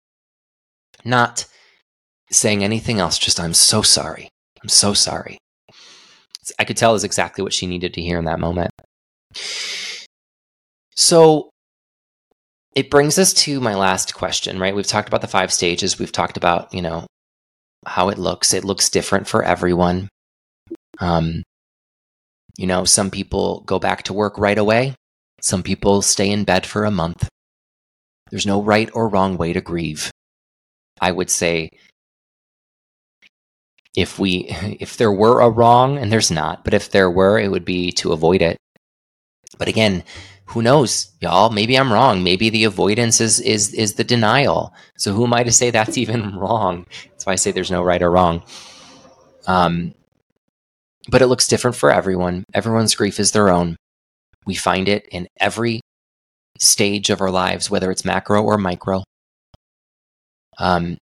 not 1.05 1.47
saying 2.31 2.63
anything 2.63 3.01
else 3.01 3.19
just 3.19 3.41
i'm 3.41 3.55
so 3.55 3.83
sorry 3.83 4.29
i'm 4.63 4.69
so 4.69 4.93
sorry 4.93 5.39
i 6.59 6.65
could 6.65 6.77
tell 6.77 6.95
is 6.95 7.05
exactly 7.05 7.43
what 7.43 7.53
she 7.53 7.67
needed 7.67 7.95
to 7.95 8.03
hear 8.03 8.19
in 8.19 8.27
that 8.27 8.39
moment 8.39 8.71
so 10.95 11.51
it 12.75 12.91
brings 12.91 13.19
us 13.19 13.33
to 13.33 13.61
my 13.61 13.75
last 13.75 14.15
question, 14.15 14.59
right? 14.59 14.75
We've 14.75 14.87
talked 14.87 15.09
about 15.09 15.21
the 15.21 15.27
five 15.27 15.53
stages. 15.53 15.99
We've 15.99 16.13
talked 16.13 16.37
about, 16.37 16.73
you 16.73 16.81
know, 16.81 17.07
how 17.87 18.09
it 18.09 18.19
looks. 18.19 18.55
It 18.55 18.65
looks 18.65 18.89
different 18.89 19.27
for 19.27 19.43
everyone. 19.43 20.09
Um, 21.01 21.43
you 22.59 22.67
know, 22.67 22.85
some 22.85 23.11
people 23.11 23.63
go 23.67 23.79
back 23.79 24.03
to 24.03 24.13
work 24.13 24.37
right 24.37 24.59
away. 24.59 24.95
Some 25.41 25.63
people 25.63 26.03
stay 26.03 26.29
in 26.29 26.45
bed 26.45 26.67
for 26.67 26.85
a 26.85 26.91
month. 26.91 27.29
There's 28.31 28.47
no 28.47 28.61
right 28.61 28.91
or 28.93 29.09
wrong 29.09 29.39
way 29.39 29.53
to 29.53 29.61
grieve. 29.61 30.11
I 31.01 31.13
would 31.13 31.31
say 31.31 31.71
if 33.97 34.19
we 34.19 34.49
if 34.81 34.97
there 34.97 35.13
were 35.13 35.41
a 35.41 35.49
wrong 35.49 35.97
and 35.97 36.13
there's 36.13 36.33
not, 36.33 36.65
but 36.65 36.75
if 36.75 36.91
there 36.91 37.11
were, 37.11 37.39
it 37.39 37.51
would 37.51 37.65
be 37.65 37.93
to 37.93 38.13
avoid 38.13 38.43
it. 38.43 38.59
But 39.57 39.69
again, 39.69 40.03
who 40.47 40.61
knows, 40.61 41.13
y'all? 41.21 41.51
Maybe 41.51 41.79
I'm 41.79 41.93
wrong. 41.93 42.25
Maybe 42.25 42.51
the 42.51 42.65
avoidance 42.65 43.21
is 43.21 43.39
is 43.39 43.73
is 43.73 43.95
the 43.95 44.05
denial. 44.05 44.75
So 44.97 45.13
who 45.13 45.25
am 45.25 45.33
I 45.33 45.45
to 45.45 45.53
say 45.53 45.71
that's 45.71 45.97
even 46.03 46.35
wrong? 46.37 46.87
That's 47.11 47.25
why 47.25 47.35
I 47.35 47.37
say 47.37 47.53
there's 47.53 47.71
no 47.71 47.85
right 47.85 48.03
or 48.03 48.11
wrong. 48.11 48.43
Um, 49.47 49.95
but 51.09 51.23
it 51.23 51.27
looks 51.27 51.49
different 51.49 51.77
for 51.77 51.91
everyone. 51.91 52.45
Everyone's 52.55 52.95
grief 52.95 53.19
is 53.19 53.33
their 53.33 53.49
own. 53.49 53.77
We 54.47 54.55
find 54.55 54.89
it 54.89 55.07
in 55.11 55.27
every 55.39 55.81
stage 56.59 57.11
of 57.11 57.21
our 57.21 57.31
lives, 57.31 57.71
whether 57.71 57.91
it's 57.91 58.05
macro 58.05 58.43
or 58.43 58.59
micro. 58.59 59.05
Um, 60.59 60.99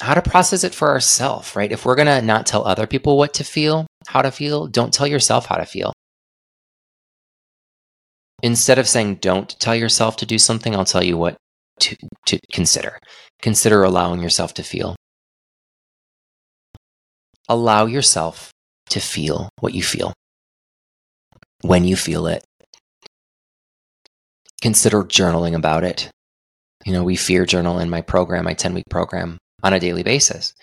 how 0.00 0.14
to 0.14 0.22
process 0.22 0.64
it 0.64 0.74
for 0.74 0.88
ourselves, 0.88 1.54
right? 1.56 1.72
If 1.72 1.84
we're 1.84 1.96
gonna 1.96 2.22
not 2.22 2.46
tell 2.46 2.66
other 2.66 2.86
people 2.86 3.16
what 3.16 3.34
to 3.34 3.44
feel, 3.44 3.86
how 4.06 4.22
to 4.22 4.30
feel, 4.30 4.66
don't 4.66 4.92
tell 4.92 5.06
yourself 5.06 5.46
how 5.46 5.56
to 5.56 5.66
feel 5.66 5.92
instead 8.42 8.78
of 8.78 8.88
saying 8.88 9.16
don't 9.16 9.58
tell 9.58 9.74
yourself 9.74 10.16
to 10.16 10.26
do 10.26 10.38
something, 10.38 10.74
I'll 10.74 10.84
tell 10.84 11.04
you 11.04 11.16
what 11.16 11.36
to, 11.80 11.96
to 12.26 12.38
consider. 12.52 12.98
Consider 13.42 13.82
allowing 13.82 14.22
yourself 14.22 14.54
to 14.54 14.62
feel. 14.62 14.96
Allow 17.48 17.86
yourself 17.86 18.50
to 18.90 19.00
feel 19.00 19.48
what 19.60 19.74
you 19.74 19.82
feel 19.82 20.12
when 21.62 21.84
you 21.84 21.96
feel 21.96 22.26
it. 22.26 22.44
Consider 24.62 25.02
journaling 25.02 25.54
about 25.54 25.84
it. 25.84 26.10
You 26.84 26.92
know, 26.92 27.04
we 27.04 27.16
fear 27.16 27.44
journal 27.44 27.78
in 27.78 27.90
my 27.90 28.00
program, 28.00 28.44
my 28.44 28.54
10 28.54 28.74
week 28.74 28.84
program, 28.88 29.38
on 29.62 29.72
a 29.72 29.80
daily 29.80 30.02
basis. 30.02 30.54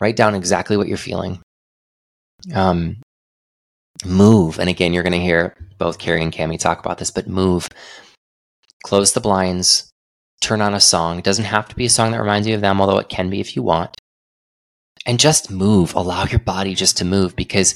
Write 0.00 0.16
down 0.16 0.34
exactly 0.34 0.76
what 0.76 0.88
you're 0.88 0.96
feeling. 0.96 1.40
Um, 2.54 2.96
move. 4.04 4.58
And 4.58 4.68
again, 4.68 4.92
you're 4.92 5.02
going 5.02 5.12
to 5.12 5.18
hear 5.18 5.54
both 5.78 5.98
Carrie 5.98 6.22
and 6.22 6.32
Cami 6.32 6.58
talk 6.58 6.80
about 6.80 6.98
this, 6.98 7.10
but 7.10 7.28
move. 7.28 7.68
Close 8.84 9.12
the 9.12 9.20
blinds. 9.20 9.90
Turn 10.40 10.60
on 10.60 10.74
a 10.74 10.80
song. 10.80 11.18
It 11.18 11.24
doesn't 11.24 11.44
have 11.44 11.68
to 11.68 11.76
be 11.76 11.86
a 11.86 11.90
song 11.90 12.12
that 12.12 12.20
reminds 12.20 12.46
you 12.46 12.54
of 12.54 12.60
them, 12.60 12.80
although 12.80 12.98
it 12.98 13.08
can 13.08 13.30
be 13.30 13.40
if 13.40 13.56
you 13.56 13.62
want. 13.62 13.96
And 15.08 15.18
just 15.18 15.50
move. 15.50 15.94
Allow 15.94 16.26
your 16.26 16.38
body 16.38 16.74
just 16.74 16.98
to 16.98 17.04
move 17.04 17.34
because 17.34 17.74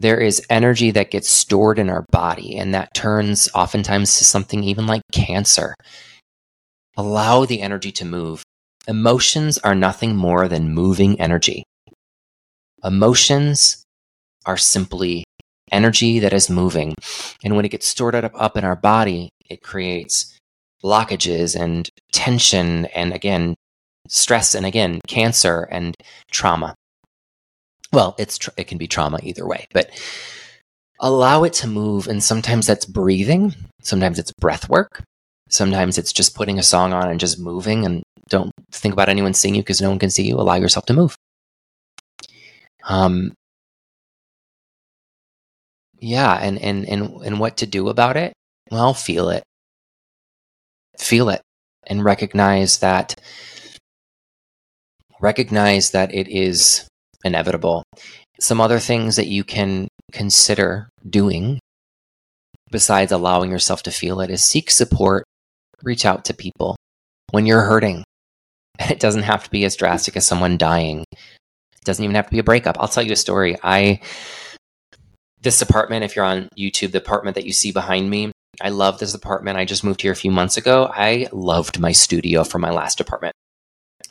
there 0.00 0.18
is 0.18 0.44
energy 0.48 0.90
that 0.92 1.10
gets 1.10 1.28
stored 1.28 1.78
in 1.78 1.90
our 1.90 2.06
body, 2.10 2.56
and 2.56 2.74
that 2.74 2.94
turns 2.94 3.48
oftentimes 3.54 4.16
to 4.18 4.24
something 4.24 4.64
even 4.64 4.86
like 4.86 5.02
cancer. 5.12 5.74
Allow 6.96 7.44
the 7.44 7.60
energy 7.60 7.92
to 7.92 8.04
move. 8.04 8.42
Emotions 8.86 9.58
are 9.58 9.74
nothing 9.74 10.16
more 10.16 10.48
than 10.48 10.72
moving 10.72 11.20
energy. 11.20 11.64
Emotions 12.82 13.84
are 14.46 14.56
simply 14.56 15.24
energy 15.70 16.20
that 16.20 16.32
is 16.32 16.48
moving. 16.48 16.94
And 17.44 17.56
when 17.56 17.66
it 17.66 17.70
gets 17.70 17.86
stored 17.86 18.14
up, 18.14 18.32
up 18.34 18.56
in 18.56 18.64
our 18.64 18.76
body, 18.76 19.28
it 19.50 19.62
creates 19.62 20.34
blockages 20.82 21.60
and 21.60 21.88
tension 22.12 22.86
and 22.86 23.12
again, 23.12 23.54
stress 24.08 24.54
and 24.54 24.66
again, 24.66 25.00
cancer 25.06 25.68
and 25.70 25.94
trauma. 26.30 26.74
Well, 27.92 28.14
it's 28.18 28.38
it 28.56 28.64
can 28.64 28.78
be 28.78 28.86
trauma 28.86 29.18
either 29.22 29.46
way, 29.46 29.66
but 29.72 29.90
allow 31.00 31.44
it 31.44 31.52
to 31.54 31.66
move 31.66 32.08
and 32.08 32.22
sometimes 32.22 32.66
that's 32.66 32.84
breathing, 32.84 33.54
sometimes 33.82 34.18
it's 34.18 34.32
breath 34.32 34.68
work, 34.68 35.02
sometimes 35.48 35.98
it's 35.98 36.12
just 36.12 36.34
putting 36.34 36.58
a 36.58 36.62
song 36.62 36.92
on 36.92 37.08
and 37.10 37.20
just 37.20 37.38
moving 37.38 37.84
and 37.86 38.02
don't 38.28 38.52
think 38.72 38.92
about 38.92 39.08
anyone 39.08 39.34
seeing 39.34 39.54
you 39.54 39.62
because 39.62 39.80
no 39.80 39.88
one 39.90 39.98
can 39.98 40.10
see 40.10 40.26
you. 40.26 40.36
Allow 40.36 40.56
yourself 40.56 40.86
to 40.86 40.94
move. 40.94 41.16
Um, 42.84 43.32
yeah, 46.00 46.34
and 46.34 46.58
and 46.58 46.86
and 46.88 47.22
and 47.24 47.40
what 47.40 47.56
to 47.58 47.66
do 47.66 47.88
about 47.88 48.16
it? 48.16 48.32
Well, 48.70 48.94
feel 48.94 49.30
it. 49.30 49.42
Feel 50.98 51.30
it 51.30 51.42
and 51.86 52.04
recognize 52.04 52.78
that 52.78 53.14
recognize 55.20 55.90
that 55.90 56.14
it 56.14 56.28
is 56.28 56.86
inevitable. 57.24 57.82
Some 58.40 58.60
other 58.60 58.78
things 58.78 59.16
that 59.16 59.26
you 59.26 59.44
can 59.44 59.88
consider 60.12 60.88
doing 61.08 61.58
besides 62.70 63.12
allowing 63.12 63.50
yourself 63.50 63.82
to 63.84 63.90
feel 63.90 64.20
it 64.20 64.30
is 64.30 64.44
seek 64.44 64.70
support, 64.70 65.24
reach 65.82 66.04
out 66.04 66.24
to 66.26 66.34
people 66.34 66.76
when 67.30 67.46
you're 67.46 67.62
hurting. 67.62 68.04
It 68.90 69.00
doesn't 69.00 69.24
have 69.24 69.42
to 69.42 69.50
be 69.50 69.64
as 69.64 69.74
drastic 69.74 70.16
as 70.16 70.24
someone 70.24 70.56
dying. 70.56 71.04
It 71.10 71.84
doesn't 71.84 72.04
even 72.04 72.14
have 72.14 72.26
to 72.26 72.30
be 72.30 72.38
a 72.38 72.44
breakup. 72.44 72.76
I'll 72.78 72.86
tell 72.86 73.02
you 73.02 73.10
a 73.10 73.16
story. 73.16 73.56
I 73.60 74.00
this 75.40 75.60
apartment, 75.62 76.04
if 76.04 76.14
you're 76.14 76.24
on 76.24 76.48
YouTube, 76.56 76.92
the 76.92 76.98
apartment 76.98 77.34
that 77.34 77.44
you 77.44 77.52
see 77.52 77.72
behind 77.72 78.08
me, 78.08 78.30
I 78.60 78.68
love 78.68 79.00
this 79.00 79.14
apartment. 79.14 79.58
I 79.58 79.64
just 79.64 79.82
moved 79.82 80.02
here 80.02 80.12
a 80.12 80.16
few 80.16 80.30
months 80.30 80.56
ago. 80.56 80.88
I 80.92 81.26
loved 81.32 81.80
my 81.80 81.90
studio 81.90 82.44
from 82.44 82.60
my 82.60 82.70
last 82.70 83.00
apartment. 83.00 83.34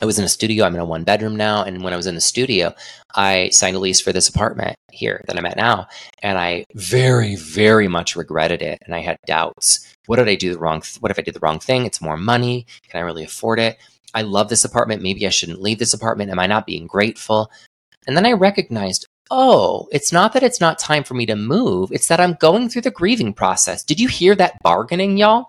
I 0.00 0.06
was 0.06 0.18
in 0.18 0.24
a 0.24 0.28
studio. 0.28 0.64
I'm 0.64 0.74
in 0.74 0.80
a 0.80 0.84
one 0.84 1.04
bedroom 1.04 1.36
now. 1.36 1.64
And 1.64 1.82
when 1.82 1.92
I 1.92 1.96
was 1.96 2.06
in 2.06 2.14
the 2.14 2.20
studio, 2.20 2.74
I 3.14 3.48
signed 3.50 3.76
a 3.76 3.80
lease 3.80 4.00
for 4.00 4.12
this 4.12 4.28
apartment 4.28 4.76
here 4.92 5.24
that 5.26 5.36
I'm 5.36 5.46
at 5.46 5.56
now. 5.56 5.88
And 6.22 6.38
I 6.38 6.64
very, 6.74 7.36
very 7.36 7.88
much 7.88 8.16
regretted 8.16 8.62
it. 8.62 8.78
And 8.86 8.94
I 8.94 9.00
had 9.00 9.16
doubts. 9.26 9.86
What 10.06 10.16
did 10.16 10.28
I 10.28 10.36
do 10.36 10.52
the 10.52 10.58
wrong? 10.58 10.80
Th- 10.80 11.00
what 11.00 11.10
if 11.10 11.18
I 11.18 11.22
did 11.22 11.34
the 11.34 11.40
wrong 11.40 11.58
thing? 11.58 11.84
It's 11.84 12.00
more 12.00 12.16
money. 12.16 12.66
Can 12.88 13.00
I 13.00 13.04
really 13.04 13.24
afford 13.24 13.58
it? 13.58 13.78
I 14.14 14.22
love 14.22 14.48
this 14.48 14.64
apartment. 14.64 15.02
Maybe 15.02 15.26
I 15.26 15.30
shouldn't 15.30 15.60
leave 15.60 15.78
this 15.78 15.94
apartment. 15.94 16.30
Am 16.30 16.38
I 16.38 16.46
not 16.46 16.66
being 16.66 16.86
grateful? 16.86 17.50
And 18.06 18.16
then 18.16 18.24
I 18.24 18.32
recognized, 18.32 19.06
oh, 19.30 19.88
it's 19.92 20.12
not 20.12 20.32
that 20.32 20.42
it's 20.42 20.60
not 20.60 20.78
time 20.78 21.04
for 21.04 21.14
me 21.14 21.26
to 21.26 21.36
move, 21.36 21.92
it's 21.92 22.08
that 22.08 22.20
I'm 22.20 22.34
going 22.34 22.70
through 22.70 22.82
the 22.82 22.90
grieving 22.90 23.34
process. 23.34 23.84
Did 23.84 24.00
you 24.00 24.08
hear 24.08 24.34
that 24.36 24.62
bargaining, 24.62 25.18
y'all? 25.18 25.48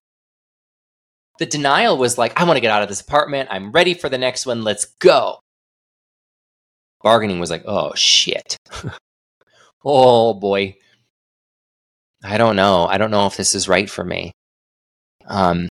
The 1.39 1.45
denial 1.45 1.97
was 1.97 2.17
like, 2.17 2.39
I 2.39 2.43
want 2.43 2.57
to 2.57 2.61
get 2.61 2.71
out 2.71 2.83
of 2.83 2.89
this 2.89 3.01
apartment. 3.01 3.49
I'm 3.51 3.71
ready 3.71 3.93
for 3.93 4.09
the 4.09 4.17
next 4.17 4.45
one. 4.45 4.63
Let's 4.63 4.85
go. 4.99 5.39
Bargaining 7.01 7.39
was 7.39 7.49
like, 7.49 7.63
oh, 7.65 7.93
shit. 7.95 8.57
oh, 9.85 10.33
boy. 10.33 10.75
I 12.23 12.37
don't 12.37 12.57
know. 12.57 12.85
I 12.85 12.97
don't 12.97 13.11
know 13.11 13.25
if 13.25 13.37
this 13.37 13.55
is 13.55 13.69
right 13.69 13.89
for 13.89 14.03
me. 14.03 14.33
Um, 15.25 15.69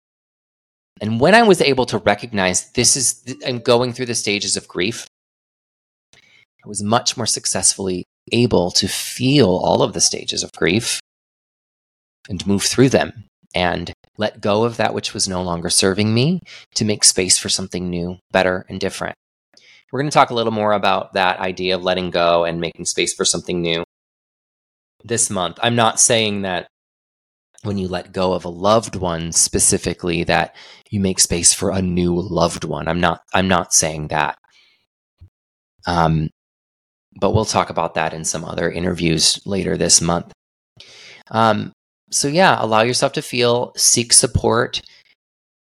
and 0.99 1.19
when 1.19 1.34
I 1.34 1.43
was 1.43 1.62
able 1.62 1.86
to 1.88 1.97
recognize 1.99 2.71
this 2.71 2.97
is, 2.97 3.38
I'm 3.45 3.60
going 3.60 3.93
through 3.93 4.08
the 4.08 4.15
stages 4.15 4.58
of 4.58 4.67
grief, 4.67 5.08
I 6.13 6.67
was 6.67 6.84
much 6.84 7.15
more 7.15 7.26
successfully 7.26 8.04
able 8.32 8.71
to 8.71 8.88
feel 8.88 9.47
all 9.47 9.82
of 9.82 9.93
the 9.93 10.02
stages 10.02 10.43
of 10.43 10.52
grief 10.52 10.99
and 12.30 12.45
move 12.47 12.63
through 12.63 12.89
them 12.89 13.26
and 13.54 13.93
let 14.17 14.41
go 14.41 14.63
of 14.63 14.78
that 14.78 14.93
which 14.93 15.13
was 15.13 15.28
no 15.28 15.41
longer 15.41 15.69
serving 15.69 16.13
me 16.13 16.41
to 16.76 16.86
make 16.86 17.04
space 17.04 17.38
for 17.38 17.49
something 17.49 17.89
new, 17.89 18.17
better, 18.32 18.65
and 18.69 18.80
different. 18.80 19.15
We're 19.91 20.02
going 20.02 20.10
to 20.10 20.13
talk 20.13 20.30
a 20.30 20.36
little 20.36 20.52
more 20.52 20.73
about 20.73 21.13
that 21.13 21.39
idea 21.39 21.76
of 21.76 21.84
letting 21.84 22.10
go 22.10 22.45
and 22.45 22.60
making 22.60 22.86
space 22.86 23.13
for 23.13 23.26
something 23.26 23.62
new 23.62 23.84
this 25.04 25.30
month. 25.30 25.60
I'm 25.62 25.76
not 25.76 25.99
saying 25.99 26.43
that 26.43 26.67
when 27.63 27.78
you 27.78 27.88
let 27.88 28.12
go 28.12 28.34
of 28.34 28.45
a 28.45 28.49
loved 28.49 28.95
one 28.95 29.32
specifically 29.32 30.23
that 30.26 30.56
you 30.89 30.99
make 30.99 31.19
space 31.19 31.54
for 31.54 31.71
a 31.71 31.82
new 31.82 32.13
loved 32.13 32.63
one. 32.63 32.88
I'm 32.88 32.99
not 32.99 33.21
I'm 33.34 33.47
not 33.47 33.73
saying 33.73 34.10
that. 34.10 34.38
Um, 35.88 36.30
but 37.19 37.32
we'll 37.32 37.45
talk 37.45 37.69
about 37.69 37.95
that 37.95 38.13
in 38.13 38.26
some 38.26 38.43
other 38.43 38.71
interviews 38.71 39.39
later 39.45 39.78
this 39.78 40.02
month. 40.02 40.32
Um, 41.32 41.71
so, 42.13 42.28
yeah, 42.28 42.58
allow 42.60 42.82
yourself 42.82 43.13
to 43.13 43.21
feel, 43.21 43.73
seek 43.76 44.13
support. 44.13 44.82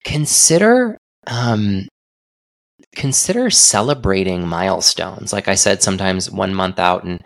consider 0.05 0.97
um, 1.27 1.89
consider 2.97 3.51
celebrating 3.51 4.47
milestones. 4.47 5.33
Like 5.33 5.49
I 5.49 5.55
said, 5.55 5.83
sometimes 5.83 6.31
one 6.31 6.55
month 6.55 6.79
out 6.79 7.05
and 7.05 7.23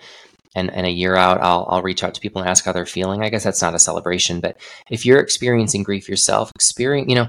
and, 0.56 0.70
and 0.72 0.86
a 0.86 0.90
year 0.90 1.16
out, 1.16 1.40
I'll 1.40 1.66
I'll 1.68 1.82
reach 1.82 2.04
out 2.04 2.14
to 2.14 2.20
people 2.20 2.40
and 2.40 2.48
ask 2.48 2.64
how 2.64 2.72
they're 2.72 2.86
feeling. 2.86 3.22
I 3.22 3.28
guess 3.28 3.44
that's 3.44 3.62
not 3.62 3.74
a 3.74 3.78
celebration, 3.78 4.40
but 4.40 4.56
if 4.90 5.04
you're 5.04 5.18
experiencing 5.20 5.82
grief 5.82 6.08
yourself, 6.08 6.50
experience 6.54 7.08
you 7.08 7.16
know, 7.16 7.28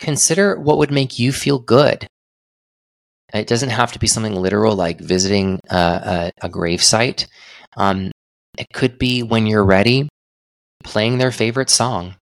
consider 0.00 0.58
what 0.60 0.78
would 0.78 0.90
make 0.92 1.18
you 1.18 1.32
feel 1.32 1.58
good. 1.58 2.06
It 3.32 3.46
doesn't 3.46 3.70
have 3.70 3.92
to 3.92 3.98
be 3.98 4.06
something 4.06 4.34
literal 4.34 4.76
like 4.76 5.00
visiting 5.00 5.58
a, 5.70 5.76
a, 6.42 6.46
a 6.46 6.48
grave 6.50 6.82
site. 6.82 7.26
Um, 7.78 8.10
it 8.58 8.66
could 8.74 8.98
be 8.98 9.22
when 9.22 9.46
you're 9.46 9.64
ready, 9.64 10.06
playing 10.82 11.18
their 11.18 11.32
favorite 11.32 11.70
song. 11.70 12.16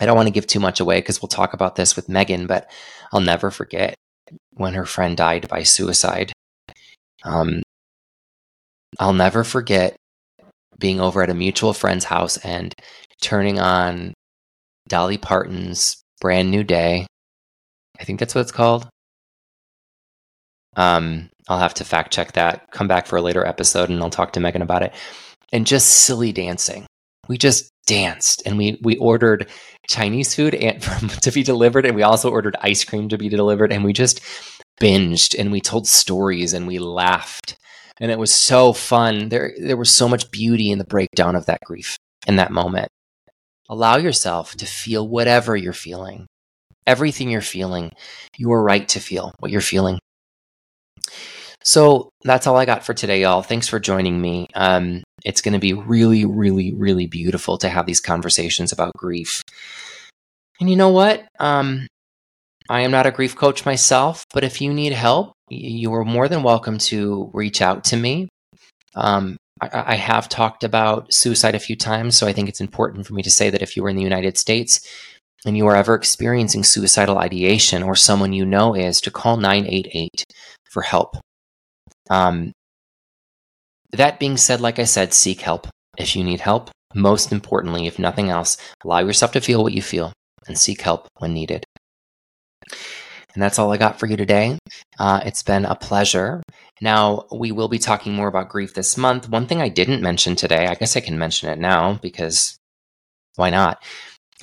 I 0.00 0.06
don't 0.06 0.16
want 0.16 0.28
to 0.28 0.32
give 0.32 0.46
too 0.46 0.60
much 0.60 0.80
away 0.80 1.00
because 1.00 1.20
we'll 1.20 1.28
talk 1.28 1.54
about 1.54 1.76
this 1.76 1.96
with 1.96 2.08
Megan, 2.08 2.46
but 2.46 2.70
I'll 3.12 3.20
never 3.20 3.50
forget 3.50 3.94
when 4.52 4.74
her 4.74 4.86
friend 4.86 5.16
died 5.16 5.48
by 5.48 5.62
suicide. 5.62 6.32
Um, 7.24 7.62
I'll 8.98 9.12
never 9.12 9.44
forget 9.44 9.96
being 10.78 11.00
over 11.00 11.22
at 11.22 11.30
a 11.30 11.34
mutual 11.34 11.72
friend's 11.72 12.04
house 12.04 12.36
and 12.38 12.74
turning 13.20 13.58
on 13.58 14.14
Dolly 14.88 15.18
Parton's 15.18 16.02
Brand 16.20 16.50
New 16.50 16.64
Day. 16.64 17.06
I 17.98 18.04
think 18.04 18.20
that's 18.20 18.34
what 18.34 18.42
it's 18.42 18.52
called. 18.52 18.88
Um, 20.76 21.28
I'll 21.48 21.58
have 21.58 21.74
to 21.74 21.84
fact 21.84 22.12
check 22.12 22.32
that, 22.32 22.70
come 22.70 22.86
back 22.86 23.06
for 23.06 23.16
a 23.16 23.22
later 23.22 23.44
episode, 23.44 23.90
and 23.90 24.00
I'll 24.00 24.10
talk 24.10 24.32
to 24.34 24.40
Megan 24.40 24.62
about 24.62 24.82
it. 24.82 24.94
And 25.52 25.66
just 25.66 25.88
silly 25.88 26.30
dancing. 26.30 26.86
We 27.28 27.38
just 27.38 27.70
danced 27.86 28.42
and 28.46 28.58
we 28.58 28.78
we 28.82 28.96
ordered 28.96 29.48
Chinese 29.88 30.34
food 30.34 30.54
and 30.54 30.80
to 31.22 31.30
be 31.30 31.42
delivered, 31.42 31.86
and 31.86 31.96
we 31.96 32.02
also 32.02 32.30
ordered 32.30 32.56
ice 32.60 32.84
cream 32.84 33.08
to 33.08 33.18
be 33.18 33.28
delivered, 33.28 33.72
and 33.72 33.84
we 33.84 33.92
just 33.92 34.20
binged 34.80 35.38
and 35.38 35.50
we 35.50 35.60
told 35.60 35.86
stories 35.86 36.52
and 36.52 36.66
we 36.66 36.78
laughed, 36.78 37.56
and 38.00 38.10
it 38.10 38.18
was 38.18 38.34
so 38.34 38.72
fun. 38.72 39.28
There 39.28 39.52
there 39.60 39.76
was 39.76 39.90
so 39.90 40.08
much 40.08 40.30
beauty 40.30 40.70
in 40.70 40.78
the 40.78 40.84
breakdown 40.84 41.36
of 41.36 41.46
that 41.46 41.60
grief 41.64 41.96
in 42.26 42.36
that 42.36 42.52
moment. 42.52 42.88
Allow 43.68 43.96
yourself 43.98 44.54
to 44.56 44.66
feel 44.66 45.06
whatever 45.06 45.56
you're 45.56 45.72
feeling, 45.74 46.26
everything 46.86 47.30
you're 47.30 47.40
feeling. 47.40 47.92
You 48.36 48.52
are 48.52 48.62
right 48.62 48.88
to 48.88 49.00
feel 49.00 49.32
what 49.40 49.50
you're 49.50 49.60
feeling. 49.60 49.98
So 51.62 52.10
that's 52.22 52.46
all 52.46 52.56
I 52.56 52.64
got 52.64 52.84
for 52.84 52.94
today, 52.94 53.22
y'all. 53.22 53.42
Thanks 53.42 53.68
for 53.68 53.80
joining 53.80 54.20
me. 54.20 54.48
Um, 54.54 55.02
it's 55.24 55.40
going 55.40 55.54
to 55.54 55.58
be 55.58 55.72
really, 55.72 56.24
really, 56.24 56.72
really 56.72 57.06
beautiful 57.06 57.58
to 57.58 57.68
have 57.68 57.86
these 57.86 58.00
conversations 58.00 58.72
about 58.72 58.92
grief. 58.96 59.42
And 60.60 60.70
you 60.70 60.76
know 60.76 60.90
what? 60.90 61.26
Um, 61.38 61.86
I 62.68 62.82
am 62.82 62.90
not 62.90 63.06
a 63.06 63.10
grief 63.10 63.34
coach 63.34 63.64
myself, 63.64 64.24
but 64.32 64.44
if 64.44 64.60
you 64.60 64.72
need 64.72 64.92
help, 64.92 65.32
you 65.48 65.92
are 65.94 66.04
more 66.04 66.28
than 66.28 66.42
welcome 66.42 66.78
to 66.78 67.30
reach 67.32 67.62
out 67.62 67.84
to 67.84 67.96
me. 67.96 68.28
Um, 68.94 69.36
I, 69.60 69.70
I 69.72 69.94
have 69.94 70.28
talked 70.28 70.64
about 70.64 71.12
suicide 71.12 71.54
a 71.54 71.60
few 71.60 71.76
times, 71.76 72.16
so 72.16 72.26
I 72.26 72.32
think 72.32 72.48
it's 72.48 72.60
important 72.60 73.06
for 73.06 73.14
me 73.14 73.22
to 73.22 73.30
say 73.30 73.50
that 73.50 73.62
if 73.62 73.76
you 73.76 73.84
are 73.84 73.88
in 73.88 73.96
the 73.96 74.02
United 74.02 74.36
States 74.36 74.86
and 75.46 75.56
you 75.56 75.66
are 75.66 75.76
ever 75.76 75.94
experiencing 75.94 76.64
suicidal 76.64 77.18
ideation 77.18 77.82
or 77.82 77.96
someone 77.96 78.32
you 78.32 78.44
know 78.44 78.74
is, 78.74 79.00
to 79.00 79.10
call 79.10 79.36
988 79.36 80.24
for 80.70 80.82
help. 80.82 81.16
Um, 82.10 82.52
that 83.92 84.18
being 84.18 84.36
said, 84.36 84.60
like 84.60 84.78
I 84.78 84.84
said, 84.84 85.14
seek 85.14 85.40
help 85.40 85.68
if 85.96 86.14
you 86.14 86.24
need 86.24 86.40
help. 86.40 86.70
Most 86.94 87.32
importantly, 87.32 87.86
if 87.86 87.98
nothing 87.98 88.30
else, 88.30 88.56
allow 88.84 89.00
yourself 89.00 89.32
to 89.32 89.40
feel 89.40 89.62
what 89.62 89.72
you 89.72 89.82
feel 89.82 90.12
and 90.46 90.58
seek 90.58 90.80
help 90.80 91.06
when 91.18 91.34
needed. 91.34 91.64
And 93.34 93.42
that's 93.42 93.58
all 93.58 93.72
I 93.72 93.76
got 93.76 93.98
for 94.00 94.06
you 94.06 94.16
today. 94.16 94.58
Uh, 94.98 95.20
it's 95.24 95.42
been 95.42 95.64
a 95.64 95.74
pleasure. 95.74 96.42
Now, 96.80 97.26
we 97.30 97.52
will 97.52 97.68
be 97.68 97.78
talking 97.78 98.14
more 98.14 98.28
about 98.28 98.48
grief 98.48 98.74
this 98.74 98.96
month. 98.96 99.28
One 99.28 99.46
thing 99.46 99.60
I 99.60 99.68
didn't 99.68 100.02
mention 100.02 100.34
today, 100.34 100.66
I 100.66 100.74
guess 100.74 100.96
I 100.96 101.00
can 101.00 101.18
mention 101.18 101.48
it 101.50 101.58
now 101.58 101.98
because 102.02 102.56
why 103.36 103.50
not? 103.50 103.82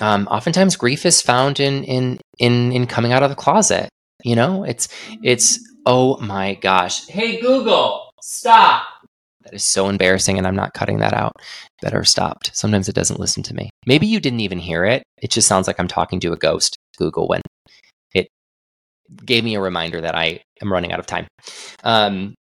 Um, 0.00 0.26
oftentimes, 0.30 0.76
grief 0.76 1.04
is 1.04 1.22
found 1.22 1.58
in 1.58 1.84
in 1.84 2.20
in 2.38 2.72
in 2.72 2.86
coming 2.86 3.12
out 3.12 3.22
of 3.22 3.30
the 3.30 3.36
closet. 3.36 3.88
You 4.22 4.36
know, 4.36 4.62
it's 4.64 4.88
it's 5.22 5.58
oh 5.86 6.18
my 6.18 6.54
gosh. 6.54 7.06
Hey 7.06 7.40
Google, 7.40 8.10
stop. 8.20 8.86
That 9.44 9.54
is 9.54 9.64
so 9.64 9.88
embarrassing, 9.88 10.38
and 10.38 10.46
I'm 10.46 10.56
not 10.56 10.74
cutting 10.74 10.98
that 10.98 11.14
out. 11.14 11.36
Better 11.80 12.02
stopped. 12.02 12.50
Sometimes 12.54 12.88
it 12.88 12.96
doesn't 12.96 13.20
listen 13.20 13.44
to 13.44 13.54
me. 13.54 13.70
Maybe 13.86 14.06
you 14.06 14.18
didn't 14.18 14.40
even 14.40 14.58
hear 14.58 14.84
it. 14.84 15.04
It 15.22 15.30
just 15.30 15.46
sounds 15.46 15.68
like 15.68 15.78
I'm 15.78 15.88
talking 15.88 16.18
to 16.20 16.32
a 16.32 16.36
ghost. 16.36 16.76
Google 16.98 17.28
when 17.28 17.42
it 18.14 18.28
gave 19.24 19.44
me 19.44 19.54
a 19.54 19.60
reminder 19.60 20.00
that 20.00 20.16
I 20.16 20.40
am 20.60 20.72
running 20.72 20.92
out 20.92 20.98
of 20.98 21.06
time. 21.06 21.28
Um, 21.84 22.34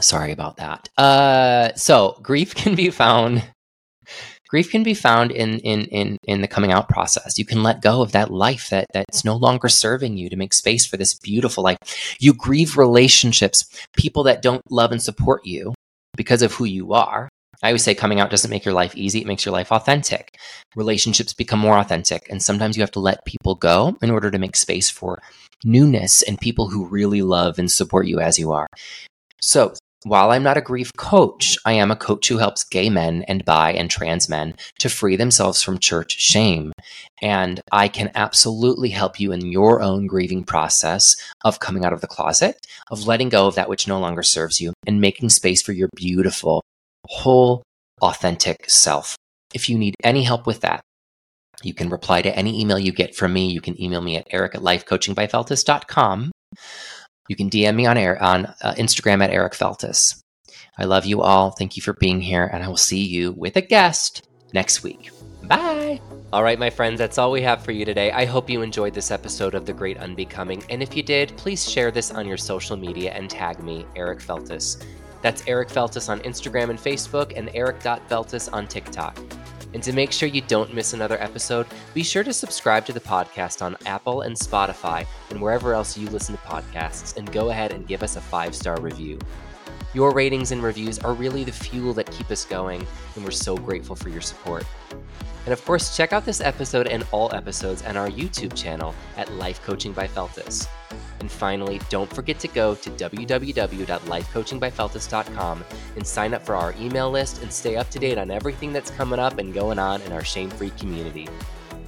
sorry 0.00 0.32
about 0.32 0.56
that. 0.56 0.88
Uh, 0.96 1.74
so 1.74 2.18
grief 2.22 2.54
can 2.54 2.74
be 2.74 2.90
found. 2.90 3.44
Grief 4.52 4.70
can 4.70 4.82
be 4.82 4.92
found 4.92 5.30
in, 5.30 5.60
in 5.60 5.86
in 5.86 6.18
in 6.24 6.42
the 6.42 6.46
coming 6.46 6.72
out 6.72 6.86
process. 6.86 7.38
You 7.38 7.46
can 7.46 7.62
let 7.62 7.80
go 7.80 8.02
of 8.02 8.12
that 8.12 8.30
life 8.30 8.68
that 8.68 8.84
that's 8.92 9.24
no 9.24 9.34
longer 9.34 9.70
serving 9.70 10.18
you 10.18 10.28
to 10.28 10.36
make 10.36 10.52
space 10.52 10.84
for 10.84 10.98
this 10.98 11.14
beautiful 11.14 11.64
life. 11.64 11.78
You 12.20 12.34
grieve 12.34 12.76
relationships, 12.76 13.64
people 13.96 14.24
that 14.24 14.42
don't 14.42 14.60
love 14.70 14.92
and 14.92 15.00
support 15.00 15.46
you 15.46 15.72
because 16.18 16.42
of 16.42 16.52
who 16.52 16.66
you 16.66 16.92
are. 16.92 17.30
I 17.62 17.68
always 17.68 17.82
say 17.82 17.94
coming 17.94 18.20
out 18.20 18.28
doesn't 18.28 18.50
make 18.50 18.66
your 18.66 18.74
life 18.74 18.94
easy, 18.94 19.22
it 19.22 19.26
makes 19.26 19.46
your 19.46 19.54
life 19.54 19.72
authentic. 19.72 20.36
Relationships 20.76 21.32
become 21.32 21.58
more 21.58 21.78
authentic, 21.78 22.28
and 22.28 22.42
sometimes 22.42 22.76
you 22.76 22.82
have 22.82 22.90
to 22.90 23.00
let 23.00 23.24
people 23.24 23.54
go 23.54 23.96
in 24.02 24.10
order 24.10 24.30
to 24.30 24.38
make 24.38 24.56
space 24.56 24.90
for 24.90 25.22
newness 25.64 26.22
and 26.22 26.38
people 26.38 26.68
who 26.68 26.84
really 26.84 27.22
love 27.22 27.58
and 27.58 27.72
support 27.72 28.06
you 28.06 28.20
as 28.20 28.38
you 28.38 28.52
are. 28.52 28.66
So, 29.40 29.72
while 30.04 30.30
I'm 30.30 30.42
not 30.42 30.56
a 30.56 30.62
grief 30.62 30.92
coach, 30.96 31.56
I 31.64 31.72
am 31.74 31.90
a 31.90 31.96
coach 31.96 32.28
who 32.28 32.38
helps 32.38 32.64
gay 32.64 32.90
men 32.90 33.22
and 33.28 33.44
bi 33.44 33.72
and 33.72 33.90
trans 33.90 34.28
men 34.28 34.54
to 34.80 34.88
free 34.88 35.16
themselves 35.16 35.62
from 35.62 35.78
church 35.78 36.20
shame. 36.20 36.72
And 37.20 37.60
I 37.70 37.88
can 37.88 38.10
absolutely 38.14 38.90
help 38.90 39.20
you 39.20 39.32
in 39.32 39.52
your 39.52 39.80
own 39.80 40.06
grieving 40.06 40.44
process 40.44 41.14
of 41.44 41.60
coming 41.60 41.84
out 41.84 41.92
of 41.92 42.00
the 42.00 42.08
closet, 42.08 42.66
of 42.90 43.06
letting 43.06 43.28
go 43.28 43.46
of 43.46 43.54
that 43.54 43.68
which 43.68 43.86
no 43.86 44.00
longer 44.00 44.22
serves 44.22 44.60
you, 44.60 44.72
and 44.86 45.00
making 45.00 45.28
space 45.28 45.62
for 45.62 45.72
your 45.72 45.88
beautiful, 45.94 46.62
whole, 47.06 47.62
authentic 48.00 48.68
self. 48.68 49.16
If 49.54 49.68
you 49.68 49.78
need 49.78 49.94
any 50.02 50.24
help 50.24 50.46
with 50.46 50.60
that, 50.62 50.80
you 51.62 51.74
can 51.74 51.90
reply 51.90 52.22
to 52.22 52.36
any 52.36 52.60
email 52.60 52.78
you 52.78 52.92
get 52.92 53.14
from 53.14 53.32
me. 53.32 53.50
You 53.50 53.60
can 53.60 53.80
email 53.80 54.00
me 54.00 54.16
at 54.16 54.26
eric 54.30 54.54
at 54.54 54.62
lifecoachingbyfeltes.com. 54.62 56.32
You 57.32 57.36
can 57.36 57.48
DM 57.48 57.76
me 57.76 57.86
on 57.86 57.96
air 57.96 58.22
on 58.22 58.44
uh, 58.60 58.74
Instagram 58.74 59.24
at 59.24 59.30
Eric 59.30 59.54
Feltes. 59.54 60.22
I 60.76 60.84
love 60.84 61.06
you 61.06 61.22
all. 61.22 61.50
Thank 61.50 61.78
you 61.78 61.82
for 61.82 61.94
being 61.94 62.20
here, 62.20 62.44
and 62.44 62.62
I 62.62 62.68
will 62.68 62.76
see 62.76 63.02
you 63.02 63.32
with 63.32 63.56
a 63.56 63.62
guest 63.62 64.28
next 64.52 64.82
week. 64.82 65.10
Bye. 65.44 65.98
All 66.30 66.42
right, 66.42 66.58
my 66.58 66.68
friends, 66.68 66.98
that's 66.98 67.16
all 67.16 67.32
we 67.32 67.40
have 67.40 67.64
for 67.64 67.72
you 67.72 67.86
today. 67.86 68.10
I 68.10 68.26
hope 68.26 68.50
you 68.50 68.60
enjoyed 68.60 68.92
this 68.92 69.10
episode 69.10 69.54
of 69.54 69.64
The 69.64 69.72
Great 69.72 69.96
Unbecoming. 69.96 70.62
And 70.68 70.82
if 70.82 70.94
you 70.94 71.02
did, 71.02 71.34
please 71.38 71.66
share 71.66 71.90
this 71.90 72.10
on 72.10 72.28
your 72.28 72.36
social 72.36 72.76
media 72.76 73.12
and 73.12 73.30
tag 73.30 73.62
me, 73.64 73.86
Eric 73.96 74.18
Feltes. 74.18 74.84
That's 75.22 75.42
Eric 75.46 75.70
Feltes 75.70 76.10
on 76.10 76.20
Instagram 76.20 76.68
and 76.68 76.78
Facebook, 76.78 77.32
and 77.34 77.48
Eric.Feltes 77.54 78.52
on 78.52 78.66
TikTok. 78.66 79.18
And 79.74 79.82
to 79.82 79.92
make 79.92 80.12
sure 80.12 80.28
you 80.28 80.42
don't 80.42 80.74
miss 80.74 80.92
another 80.92 81.20
episode, 81.22 81.66
be 81.94 82.02
sure 82.02 82.24
to 82.24 82.32
subscribe 82.32 82.84
to 82.86 82.92
the 82.92 83.00
podcast 83.00 83.62
on 83.62 83.76
Apple 83.86 84.22
and 84.22 84.36
Spotify 84.36 85.06
and 85.30 85.40
wherever 85.40 85.74
else 85.74 85.96
you 85.96 86.08
listen 86.10 86.36
to 86.36 86.42
podcasts, 86.42 87.16
and 87.16 87.30
go 87.32 87.50
ahead 87.50 87.72
and 87.72 87.86
give 87.86 88.02
us 88.02 88.16
a 88.16 88.20
five 88.20 88.54
star 88.54 88.80
review. 88.80 89.18
Your 89.94 90.12
ratings 90.12 90.52
and 90.52 90.62
reviews 90.62 90.98
are 90.98 91.12
really 91.12 91.44
the 91.44 91.52
fuel 91.52 91.92
that 91.94 92.10
keep 92.10 92.30
us 92.30 92.44
going, 92.44 92.86
and 93.14 93.24
we're 93.24 93.30
so 93.30 93.56
grateful 93.56 93.94
for 93.94 94.08
your 94.08 94.22
support. 94.22 94.64
And 95.44 95.52
of 95.52 95.64
course, 95.64 95.96
check 95.96 96.12
out 96.12 96.24
this 96.24 96.40
episode 96.40 96.86
and 96.86 97.04
all 97.10 97.34
episodes 97.34 97.82
on 97.82 97.96
our 97.96 98.08
YouTube 98.08 98.54
channel 98.54 98.94
at 99.16 99.32
Life 99.34 99.60
Coaching 99.62 99.92
by 99.92 100.06
Feltes. 100.06 100.68
And 101.20 101.28
finally, 101.30 101.80
don't 101.88 102.12
forget 102.12 102.38
to 102.40 102.48
go 102.48 102.74
to 102.74 102.90
www.lifecoachingbyfeltes.com 102.90 105.64
and 105.96 106.06
sign 106.06 106.34
up 106.34 106.44
for 106.44 106.56
our 106.56 106.74
email 106.80 107.10
list 107.10 107.42
and 107.42 107.50
stay 107.52 107.76
up 107.76 107.90
to 107.90 107.98
date 107.98 108.16
on 108.18 108.30
everything 108.30 108.72
that's 108.72 108.90
coming 108.90 109.18
up 109.18 109.38
and 109.38 109.54
going 109.54 109.78
on 109.78 110.02
in 110.02 110.12
our 110.12 110.24
shame 110.24 110.50
free 110.50 110.70
community. 110.78 111.28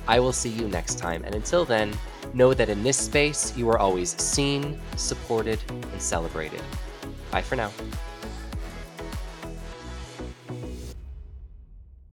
I 0.07 0.21
will 0.21 0.33
see 0.33 0.51
you 0.51 0.69
next 0.69 0.99
time, 0.99 1.25
and 1.25 1.35
until 1.35 1.65
then, 1.65 1.93
know 2.33 2.55
that 2.55 2.69
in 2.69 2.83
this 2.83 2.97
space, 2.97 3.57
you 3.57 3.69
are 3.71 3.79
always 3.79 4.21
seen, 4.21 4.79
supported, 4.97 5.59
and 5.69 6.01
celebrated. 6.01 6.63
Bye 7.31 7.43
for 7.43 7.57
now. 7.57 7.71